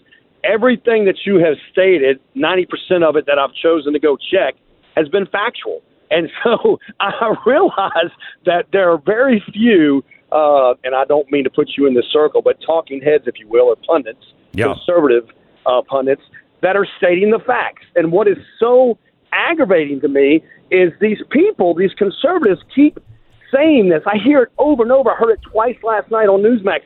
everything 0.43 1.05
that 1.05 1.15
you 1.25 1.37
have 1.37 1.55
stated, 1.71 2.19
90% 2.35 2.67
of 3.01 3.15
it 3.15 3.25
that 3.25 3.39
I've 3.39 3.53
chosen 3.55 3.93
to 3.93 3.99
go 3.99 4.15
check, 4.15 4.53
has 4.95 5.07
been 5.09 5.25
factual. 5.25 5.81
And 6.11 6.29
so 6.43 6.79
I 6.99 7.33
realize 7.47 8.11
that 8.45 8.67
there 8.71 8.91
are 8.91 8.99
very 8.99 9.43
few, 9.51 10.03
uh, 10.31 10.73
and 10.83 10.95
I 10.95 11.05
don't 11.05 11.29
mean 11.31 11.43
to 11.43 11.49
put 11.49 11.71
you 11.77 11.85
in 11.87 11.93
this 11.93 12.05
circle, 12.11 12.41
but 12.41 12.57
talking 12.65 13.01
heads, 13.01 13.25
if 13.27 13.39
you 13.39 13.47
will, 13.47 13.65
or 13.67 13.75
pundits, 13.87 14.23
Yeah. 14.53 14.73
conservative 14.73 15.29
uh, 15.65 15.81
pundits, 15.83 16.21
that 16.61 16.75
are 16.75 16.87
stating 16.97 17.31
the 17.31 17.39
facts. 17.39 17.83
And 17.95 18.11
what 18.11 18.27
is 18.27 18.37
so 18.59 18.97
aggravating 19.31 20.01
to 20.01 20.07
me 20.07 20.43
is 20.71 20.91
these 20.99 21.19
people, 21.29 21.73
these 21.75 21.93
conservatives, 21.93 22.61
keep 22.73 22.99
saying 23.53 23.89
this. 23.89 24.03
I 24.05 24.17
hear 24.17 24.43
it 24.43 24.49
over 24.57 24.83
and 24.83 24.91
over. 24.91 25.11
I 25.11 25.15
heard 25.15 25.31
it 25.31 25.41
twice 25.49 25.77
last 25.83 26.11
night 26.11 26.27
on 26.27 26.41
Newsmax. 26.41 26.81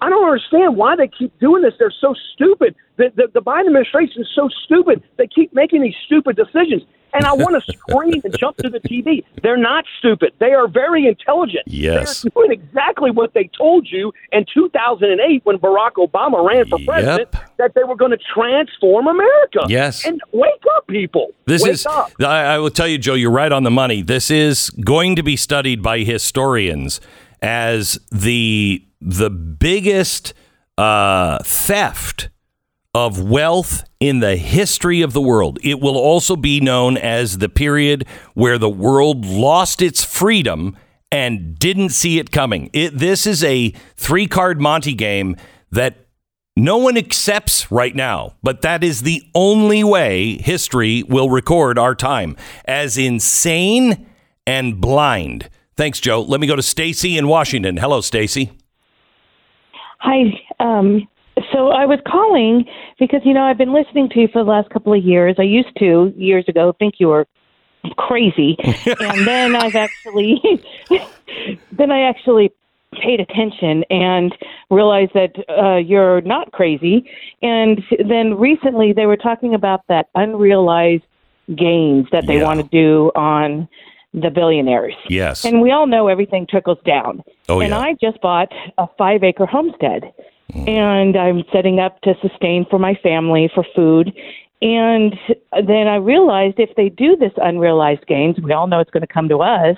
I 0.00 0.10
don't 0.10 0.24
understand 0.24 0.76
why 0.76 0.96
they 0.96 1.08
keep 1.08 1.38
doing 1.40 1.62
this. 1.62 1.74
They're 1.78 1.92
so 2.00 2.14
stupid. 2.34 2.74
The, 2.96 3.12
the, 3.16 3.28
the 3.32 3.40
Biden 3.40 3.66
administration 3.66 4.22
is 4.22 4.28
so 4.34 4.48
stupid. 4.64 5.02
They 5.16 5.26
keep 5.26 5.52
making 5.54 5.82
these 5.82 5.94
stupid 6.06 6.36
decisions. 6.36 6.82
And 7.14 7.24
I 7.24 7.32
want 7.34 7.62
to 7.62 7.72
scream 7.72 8.20
and 8.24 8.36
jump 8.38 8.56
to 8.58 8.68
the 8.68 8.80
TV. 8.80 9.24
They're 9.42 9.56
not 9.56 9.84
stupid. 9.98 10.32
They 10.40 10.52
are 10.52 10.68
very 10.68 11.06
intelligent. 11.06 11.62
Yes. 11.66 12.22
They're 12.22 12.30
doing 12.34 12.52
exactly 12.52 13.10
what 13.10 13.32
they 13.34 13.48
told 13.56 13.88
you 13.90 14.12
in 14.32 14.44
2008 14.52 15.44
when 15.44 15.58
Barack 15.58 15.92
Obama 15.92 16.46
ran 16.46 16.68
for 16.68 16.78
president 16.84 17.30
that 17.58 17.72
they 17.74 17.84
were 17.84 17.96
going 17.96 18.10
to 18.10 18.18
transform 18.34 19.06
America. 19.06 19.60
Yes. 19.68 20.04
And 20.04 20.20
wake 20.32 20.52
up, 20.76 20.86
people. 20.86 21.28
This 21.46 21.62
wake 21.62 21.72
is, 21.72 21.86
up. 21.86 22.12
I, 22.20 22.54
I 22.54 22.58
will 22.58 22.70
tell 22.70 22.88
you, 22.88 22.98
Joe, 22.98 23.14
you're 23.14 23.30
right 23.30 23.52
on 23.52 23.62
the 23.62 23.70
money. 23.70 24.02
This 24.02 24.30
is 24.30 24.70
going 24.70 25.16
to 25.16 25.22
be 25.22 25.36
studied 25.36 25.82
by 25.82 26.00
historians 26.00 27.00
as 27.40 27.98
the 28.10 28.84
the 29.04 29.30
biggest 29.30 30.32
uh, 30.78 31.38
theft 31.44 32.30
of 32.94 33.20
wealth 33.20 33.84
in 34.00 34.20
the 34.20 34.36
history 34.36 35.02
of 35.02 35.12
the 35.12 35.20
world. 35.20 35.58
It 35.62 35.80
will 35.80 35.96
also 35.96 36.36
be 36.36 36.60
known 36.60 36.96
as 36.96 37.38
the 37.38 37.48
period 37.48 38.06
where 38.34 38.56
the 38.56 38.70
world 38.70 39.26
lost 39.26 39.82
its 39.82 40.04
freedom 40.04 40.76
and 41.12 41.58
didn't 41.58 41.90
see 41.90 42.18
it 42.18 42.30
coming. 42.30 42.70
It, 42.72 42.96
this 42.96 43.26
is 43.26 43.44
a 43.44 43.70
three 43.96 44.26
card 44.26 44.60
Monte 44.60 44.94
game 44.94 45.36
that 45.70 46.06
no 46.56 46.78
one 46.78 46.96
accepts 46.96 47.70
right 47.70 47.94
now, 47.94 48.36
but 48.42 48.62
that 48.62 48.84
is 48.84 49.02
the 49.02 49.22
only 49.34 49.82
way 49.82 50.38
history 50.38 51.02
will 51.02 51.28
record 51.28 51.78
our 51.78 51.96
time 51.96 52.36
as 52.64 52.96
insane 52.96 54.06
and 54.46 54.80
blind. 54.80 55.50
Thanks, 55.76 55.98
Joe. 55.98 56.22
Let 56.22 56.40
me 56.40 56.46
go 56.46 56.54
to 56.54 56.62
Stacy 56.62 57.18
in 57.18 57.26
Washington. 57.26 57.76
Hello, 57.76 58.00
Stacy. 58.00 58.52
Hi. 60.00 60.22
Um, 60.60 61.08
so 61.52 61.68
I 61.68 61.84
was 61.86 61.98
calling 62.06 62.64
because 62.98 63.20
you 63.24 63.34
know 63.34 63.42
I've 63.42 63.58
been 63.58 63.74
listening 63.74 64.08
to 64.10 64.20
you 64.20 64.28
for 64.32 64.44
the 64.44 64.50
last 64.50 64.70
couple 64.70 64.92
of 64.92 65.02
years. 65.02 65.36
I 65.38 65.42
used 65.42 65.74
to 65.78 66.12
years 66.16 66.44
ago 66.48 66.74
think 66.78 66.94
you 66.98 67.08
were 67.08 67.26
crazy, 67.96 68.56
and 69.00 69.26
then 69.26 69.54
I've 69.56 69.74
actually 69.76 70.40
then 71.72 71.90
I 71.90 72.02
actually 72.08 72.50
paid 73.02 73.18
attention 73.18 73.82
and 73.90 74.32
realized 74.70 75.10
that 75.14 75.32
uh, 75.48 75.76
you're 75.78 76.20
not 76.20 76.52
crazy. 76.52 77.10
And 77.42 77.82
then 78.08 78.34
recently 78.34 78.92
they 78.92 79.06
were 79.06 79.16
talking 79.16 79.54
about 79.54 79.80
that 79.88 80.06
unrealized 80.14 81.02
gains 81.56 82.06
that 82.12 82.26
they 82.28 82.34
Yeah. 82.34 82.44
want 82.44 82.60
to 82.60 82.68
do 82.70 83.10
on 83.16 83.68
the 84.14 84.30
billionaires. 84.30 84.94
Yes. 85.08 85.44
And 85.44 85.60
we 85.60 85.72
all 85.72 85.86
know 85.86 86.08
everything 86.08 86.46
trickles 86.46 86.78
down. 86.86 87.22
Oh, 87.48 87.60
and 87.60 87.70
yeah. 87.70 87.78
I 87.78 87.94
just 88.00 88.20
bought 88.20 88.52
a 88.78 88.86
five 88.96 89.24
acre 89.24 89.46
homestead. 89.46 90.12
Mm. 90.52 90.68
And 90.68 91.16
I'm 91.16 91.42
setting 91.52 91.80
up 91.80 92.00
to 92.02 92.14
sustain 92.22 92.64
for 92.70 92.78
my 92.78 92.94
family 93.02 93.50
for 93.54 93.64
food. 93.74 94.12
And 94.62 95.14
then 95.66 95.88
I 95.88 95.96
realized 95.96 96.58
if 96.58 96.74
they 96.76 96.88
do 96.88 97.16
this 97.16 97.32
unrealized 97.36 98.06
gains, 98.06 98.36
we 98.40 98.52
all 98.52 98.66
know 98.66 98.78
it's 98.80 98.90
going 98.90 99.06
to 99.06 99.12
come 99.12 99.28
to 99.28 99.38
us. 99.38 99.76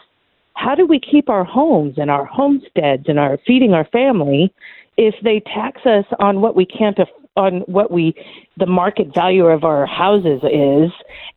How 0.55 0.75
do 0.75 0.87
we 0.87 1.01
keep 1.01 1.29
our 1.29 1.45
homes 1.45 1.95
and 1.97 2.11
our 2.11 2.25
homesteads 2.25 3.05
and 3.09 3.19
our 3.19 3.39
feeding 3.47 3.73
our 3.73 3.87
family 3.87 4.53
if 4.97 5.15
they 5.23 5.41
tax 5.41 5.85
us 5.87 6.05
on 6.19 6.41
what 6.41 6.57
we 6.57 6.67
can't 6.67 6.99
aff- 6.99 7.09
on 7.37 7.61
what 7.67 7.91
we 7.91 8.15
the 8.57 8.67
market 8.67 9.13
value 9.15 9.47
of 9.47 9.65
our 9.65 9.85
houses 9.85 10.41
is 10.45 10.91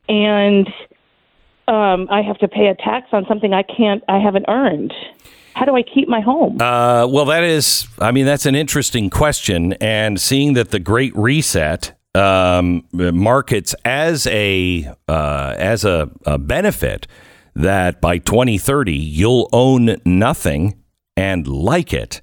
and 0.08 0.70
um, 1.70 2.08
I 2.10 2.22
have 2.22 2.38
to 2.40 2.48
pay 2.48 2.68
a 2.68 2.76
tax 2.76 3.08
on 3.12 3.26
something 3.28 3.54
I 3.54 3.64
can't, 3.64 4.04
I 4.10 4.18
haven't 4.18 4.46
earned. 4.48 4.94
How 5.54 5.66
do 5.66 5.76
I 5.76 5.84
keep 5.84 6.08
my 6.08 6.22
home? 6.22 6.60
Uh, 6.62 7.06
well, 7.08 7.26
that 7.26 7.44
is, 7.44 7.88
I 8.00 8.12
mean, 8.12 8.26
that's 8.26 8.46
an 8.46 8.56
interesting 8.56 9.10
question. 9.10 9.74
And 9.74 10.20
seeing 10.20 10.54
that 10.54 10.72
the 10.72 10.80
Great 10.80 11.16
Reset 11.16 11.94
um, 12.16 12.86
markets 12.92 13.76
as 13.86 14.26
a 14.28 14.92
uh, 15.08 15.56
as 15.58 15.86
a, 15.86 16.10
a 16.26 16.38
benefit 16.38 17.08
that 17.56 18.02
by 18.02 18.18
2030 18.18 18.94
you'll 18.94 19.50
own 19.54 19.98
nothing 20.06 20.82
and 21.16 21.48
like 21.48 21.94
it 21.94 22.22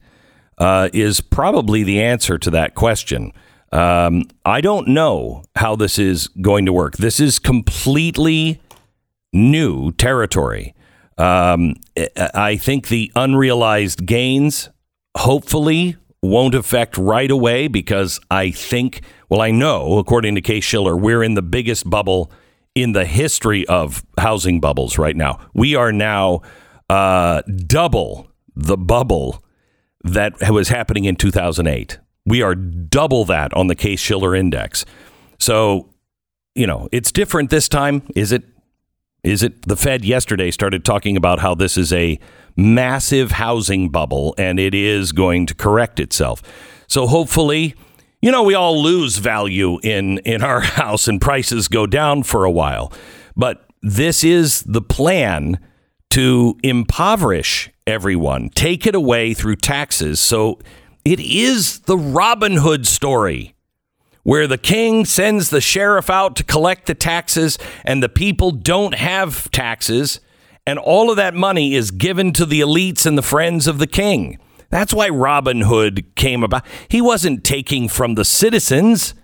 uh, 0.59 0.89
is 0.93 1.21
probably 1.21 1.83
the 1.83 2.03
answer 2.03 2.39
to 2.39 2.51
that 2.51 2.75
question. 2.75 3.33
Um, 3.73 4.25
I 4.45 4.61
don't 4.61 4.89
know 4.89 5.43
how 5.57 5.77
this 5.77 5.99
is 5.99 6.29
going 6.29 6.67
to 6.67 6.73
work. 6.73 6.97
This 6.97 7.21
is 7.21 7.39
completely 7.39 8.61
new 9.37 9.93
territory. 9.93 10.74
Um, 11.18 11.74
I- 12.34 12.57
think 12.57 12.89
the 12.89 13.12
unrealized 13.14 14.05
gains 14.07 14.68
hopefully 15.16 15.97
won't 16.22 16.55
affect 16.55 16.99
right 16.99 17.30
away 17.30 17.68
because 17.68 18.20
I 18.30 18.51
think, 18.51 19.03
well, 19.28 19.41
I 19.41 19.51
know, 19.51 19.99
according 19.99 20.34
to 20.34 20.41
Case 20.41 20.64
Shiller, 20.64 20.97
we're 20.97 21.22
in 21.22 21.34
the 21.34 21.43
biggest 21.43 21.89
bubble 21.89 22.30
in 22.74 22.93
the 22.93 23.07
history 23.07 23.66
of 23.66 24.05
housing 24.18 24.61
bubbles 24.61 24.99
right 24.99 25.16
now. 25.16 25.39
We 25.55 25.74
are 25.74 25.93
now 25.93 26.43
uh, 26.91 27.43
double 27.66 28.30
the 28.55 28.76
bubble 28.76 29.43
that 30.05 30.34
was 30.51 30.68
happening 30.68 31.05
in 31.05 31.16
2008. 31.16 31.99
We 32.26 32.43
are 32.43 32.55
double 32.55 33.24
that 33.26 33.55
on 33.55 33.68
the 33.68 33.74
Case 33.74 34.01
Shiller 34.01 34.34
index. 34.34 34.84
So, 35.39 35.91
you 36.55 36.66
know, 36.66 36.89
it's 36.93 37.12
different 37.12 37.51
this 37.51 37.68
time. 37.68 38.03
Is 38.14 38.32
it? 38.32 38.45
Is 39.27 39.43
it 39.43 39.62
the 39.66 39.77
Fed 39.77 40.05
yesterday 40.05 40.53
started 40.53 40.85
talking 40.85 41.16
about 41.16 41.41
how 41.41 41.53
this 41.53 41.77
is 41.77 41.93
a 41.93 42.16
massive 42.55 43.33
housing 43.33 43.89
bubble 43.89 44.37
and 44.39 44.61
it 44.61 44.72
is 44.72 45.11
going 45.11 45.47
to 45.47 45.55
correct 45.55 45.99
itself. 45.99 46.41
So 46.87 47.09
hopefully, 47.09 47.74
you 48.22 48.31
know, 48.31 48.45
we 48.45 48.55
all 48.55 48.81
lose 48.81 49.18
value 49.18 49.81
in 49.83 50.18
in 50.18 50.45
our 50.45 50.61
house 50.81 51.09
and 51.09 51.20
prices 51.20 51.66
go 51.66 51.89
down 51.89 52.22
for 52.22 52.45
a 52.45 52.51
while. 52.53 52.93
But 53.37 53.68
this 53.83 54.22
is 54.22 54.61
the 54.62 54.81
plan 54.81 55.59
to 56.11 56.57
impoverish 56.62 57.68
everyone, 57.85 58.51
take 58.51 58.87
it 58.87 58.95
away 58.95 59.35
through 59.35 59.57
taxes. 59.57 60.20
So 60.20 60.61
it 61.05 61.18
is 61.18 61.81
the 61.81 61.99
Robin 61.99 62.59
Hood 62.59 62.87
story 62.87 63.56
where 64.27 64.49
the 64.49 64.59
king 64.59 65.05
sends 65.05 65.51
the 65.51 65.61
sheriff 65.61 66.11
out 66.11 66.35
to 66.35 66.43
collect 66.43 66.87
the 66.87 66.95
taxes 66.97 67.61
and 67.85 68.03
the 68.03 68.09
people 68.09 68.51
don't 68.51 68.97
have 68.97 69.49
taxes 69.53 70.18
and 70.66 70.81
all 70.81 71.11
of 71.11 71.16
that 71.16 71.33
money 71.33 71.77
is 71.77 71.93
given 71.93 72.33
to 72.33 72.45
the 72.45 72.59
elites 72.59 73.07
and 73.07 73.16
the 73.16 73.22
friends 73.22 73.68
of 73.68 73.79
the 73.79 73.87
king. 73.87 74.37
That's 74.68 74.93
why 74.93 75.11
Robin 75.11 75.61
Hood 75.61 76.12
came 76.16 76.43
about. 76.43 76.66
He 76.89 77.01
wasn't 77.01 77.45
taking 77.45 77.89
from 77.89 78.16
the 78.16 78.24
citizens, 78.24 79.14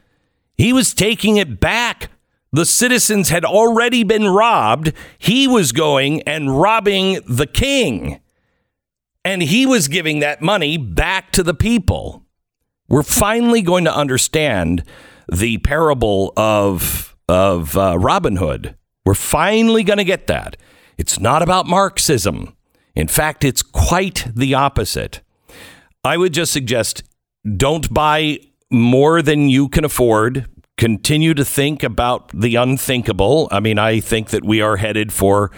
he 0.57 0.72
was 0.72 0.94
taking 0.94 1.36
it 1.36 1.59
back. 1.59 2.11
The 2.53 2.64
citizens 2.64 3.30
had 3.30 3.44
already 3.44 4.05
been 4.05 4.28
robbed. 4.28 4.92
He 5.18 5.48
was 5.48 5.72
going 5.72 6.22
and 6.22 6.61
robbing 6.61 7.18
the 7.26 7.48
king. 7.48 8.20
And 9.24 9.42
he 9.42 9.66
was 9.66 9.88
giving 9.88 10.20
that 10.20 10.42
money 10.42 10.76
back 10.76 11.32
to 11.32 11.42
the 11.42 11.55
people. 11.55 12.22
We're 12.93 13.03
finally 13.03 13.62
going 13.62 13.84
to 13.84 13.97
understand 13.97 14.84
the 15.26 15.57
parable 15.57 16.34
of, 16.36 17.16
of 17.26 17.74
uh, 17.74 17.99
Robin 17.99 18.36
Hood. 18.36 18.76
We're 19.07 19.14
finally 19.14 19.82
going 19.82 19.97
to 19.97 20.05
get 20.05 20.26
that. 20.26 20.59
It's 20.99 21.18
not 21.18 21.40
about 21.40 21.66
Marxism. 21.66 22.55
In 22.95 23.09
fact, 23.09 23.45
it's 23.45 23.62
quite 23.62 24.26
the 24.36 24.53
opposite. 24.53 25.22
I 26.05 26.18
would 26.18 26.34
just 26.34 26.53
suggest 26.53 27.03
don't 27.57 27.95
buy 27.95 28.40
more 28.70 29.22
than 29.22 29.49
you 29.49 29.70
can 29.70 29.86
afford. 29.86 30.47
Continue 30.76 31.32
to 31.32 31.47
think 31.47 31.82
about 31.82 32.28
the 32.38 32.57
unthinkable. 32.57 33.49
I 33.51 33.61
mean, 33.61 33.78
I 33.78 34.01
think 34.01 34.28
that 34.28 34.45
we 34.45 34.61
are 34.61 34.76
headed 34.76 35.14
for 35.14 35.51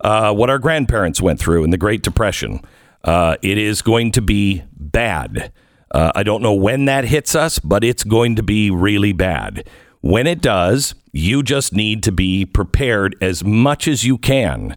uh, 0.00 0.32
what 0.32 0.48
our 0.48 0.58
grandparents 0.58 1.20
went 1.20 1.38
through 1.38 1.64
in 1.64 1.70
the 1.70 1.76
Great 1.76 2.02
Depression. 2.02 2.62
Uh, 3.04 3.36
it 3.42 3.58
is 3.58 3.82
going 3.82 4.10
to 4.12 4.22
be 4.22 4.62
bad. 4.72 5.52
Uh, 5.90 6.12
I 6.14 6.22
don't 6.22 6.42
know 6.42 6.54
when 6.54 6.84
that 6.84 7.04
hits 7.04 7.34
us, 7.34 7.58
but 7.58 7.82
it's 7.82 8.04
going 8.04 8.36
to 8.36 8.42
be 8.42 8.70
really 8.70 9.12
bad. 9.12 9.68
When 10.00 10.26
it 10.26 10.40
does, 10.40 10.94
you 11.12 11.42
just 11.42 11.72
need 11.72 12.02
to 12.04 12.12
be 12.12 12.44
prepared 12.44 13.16
as 13.20 13.42
much 13.42 13.88
as 13.88 14.04
you 14.04 14.18
can. 14.18 14.76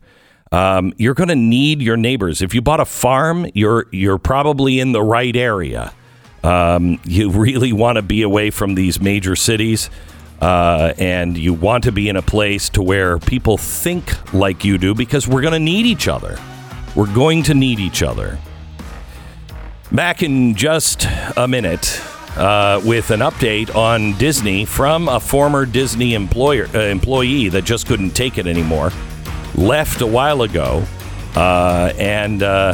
Um, 0.52 0.94
you're 0.98 1.14
going 1.14 1.30
to 1.30 1.36
need 1.36 1.82
your 1.82 1.98
neighbors. 1.98 2.42
If 2.42 2.54
you 2.54 2.62
bought 2.62 2.80
a 2.80 2.86
farm, 2.86 3.48
you're 3.54 3.86
you're 3.92 4.18
probably 4.18 4.80
in 4.80 4.92
the 4.92 5.02
right 5.02 5.36
area. 5.36 5.94
Um, 6.44 7.00
you 7.06 7.30
really 7.30 7.72
want 7.72 7.98
to 7.98 8.02
be 8.02 8.24
away 8.24 8.50
from 8.50 8.76
these 8.76 9.00
major 9.00 9.36
cities, 9.36 9.90
uh, 10.42 10.94
and 10.98 11.38
you 11.38 11.54
want 11.54 11.84
to 11.84 11.92
be 11.92 12.10
in 12.10 12.18
a 12.18 12.22
place 12.22 12.68
to 12.70 12.82
where 12.82 13.20
people 13.20 13.58
think 13.58 14.34
like 14.34 14.66
you 14.66 14.78
do, 14.78 14.94
because 14.96 15.28
we're 15.28 15.42
going 15.42 15.54
to 15.54 15.60
need 15.60 15.86
each 15.86 16.08
other. 16.08 16.38
We're 16.96 17.14
going 17.14 17.44
to 17.44 17.54
need 17.54 17.80
each 17.80 18.02
other. 18.02 18.38
Back 19.92 20.24
in 20.24 20.56
just 20.56 21.06
a 21.36 21.50
minute 21.50 22.02
uh, 22.38 22.82
with 22.86 23.12
an 23.12 23.20
update 23.20 23.76
on 23.76 24.18
Disney 24.18 24.64
from 24.64 25.10
a 25.10 25.20
former 25.20 25.66
Disney 25.66 26.14
employer 26.14 26.68
uh, 26.74 26.80
employee 26.80 27.50
that 27.50 27.66
just 27.66 27.88
couldn't 27.88 28.12
take 28.12 28.38
it 28.38 28.48
anymore, 28.48 28.92
left 29.56 30.00
a 30.00 30.08
while 30.08 30.44
ago, 30.44 30.86
uh, 31.36 31.92
and 31.98 32.42
uh, 32.42 32.74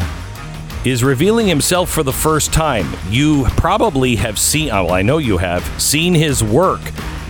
is 0.86 1.04
revealing 1.04 1.48
himself 1.48 1.90
for 1.90 2.04
the 2.04 2.14
first 2.14 2.54
time. 2.54 2.86
You 3.10 3.46
probably 3.58 4.16
have 4.18 4.38
seen, 4.38 4.70
oh, 4.70 4.90
I 4.90 5.02
know 5.02 5.18
you 5.18 5.40
have 5.40 5.64
seen 5.82 6.14
his 6.14 6.44
work, 6.44 6.82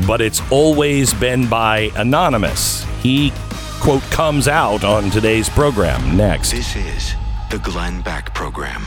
but 0.06 0.20
it's 0.20 0.42
always 0.52 1.14
been 1.14 1.48
by 1.48 1.92
anonymous. 1.96 2.84
He 3.02 3.32
quote 3.80 4.04
comes 4.04 4.50
out 4.50 4.84
on 4.84 5.10
today's 5.12 5.48
program 5.48 6.18
next. 6.18 6.52
This 6.52 6.76
is 6.76 7.14
the 7.52 7.60
Glenn 7.60 8.02
Beck 8.02 8.36
Program. 8.36 8.86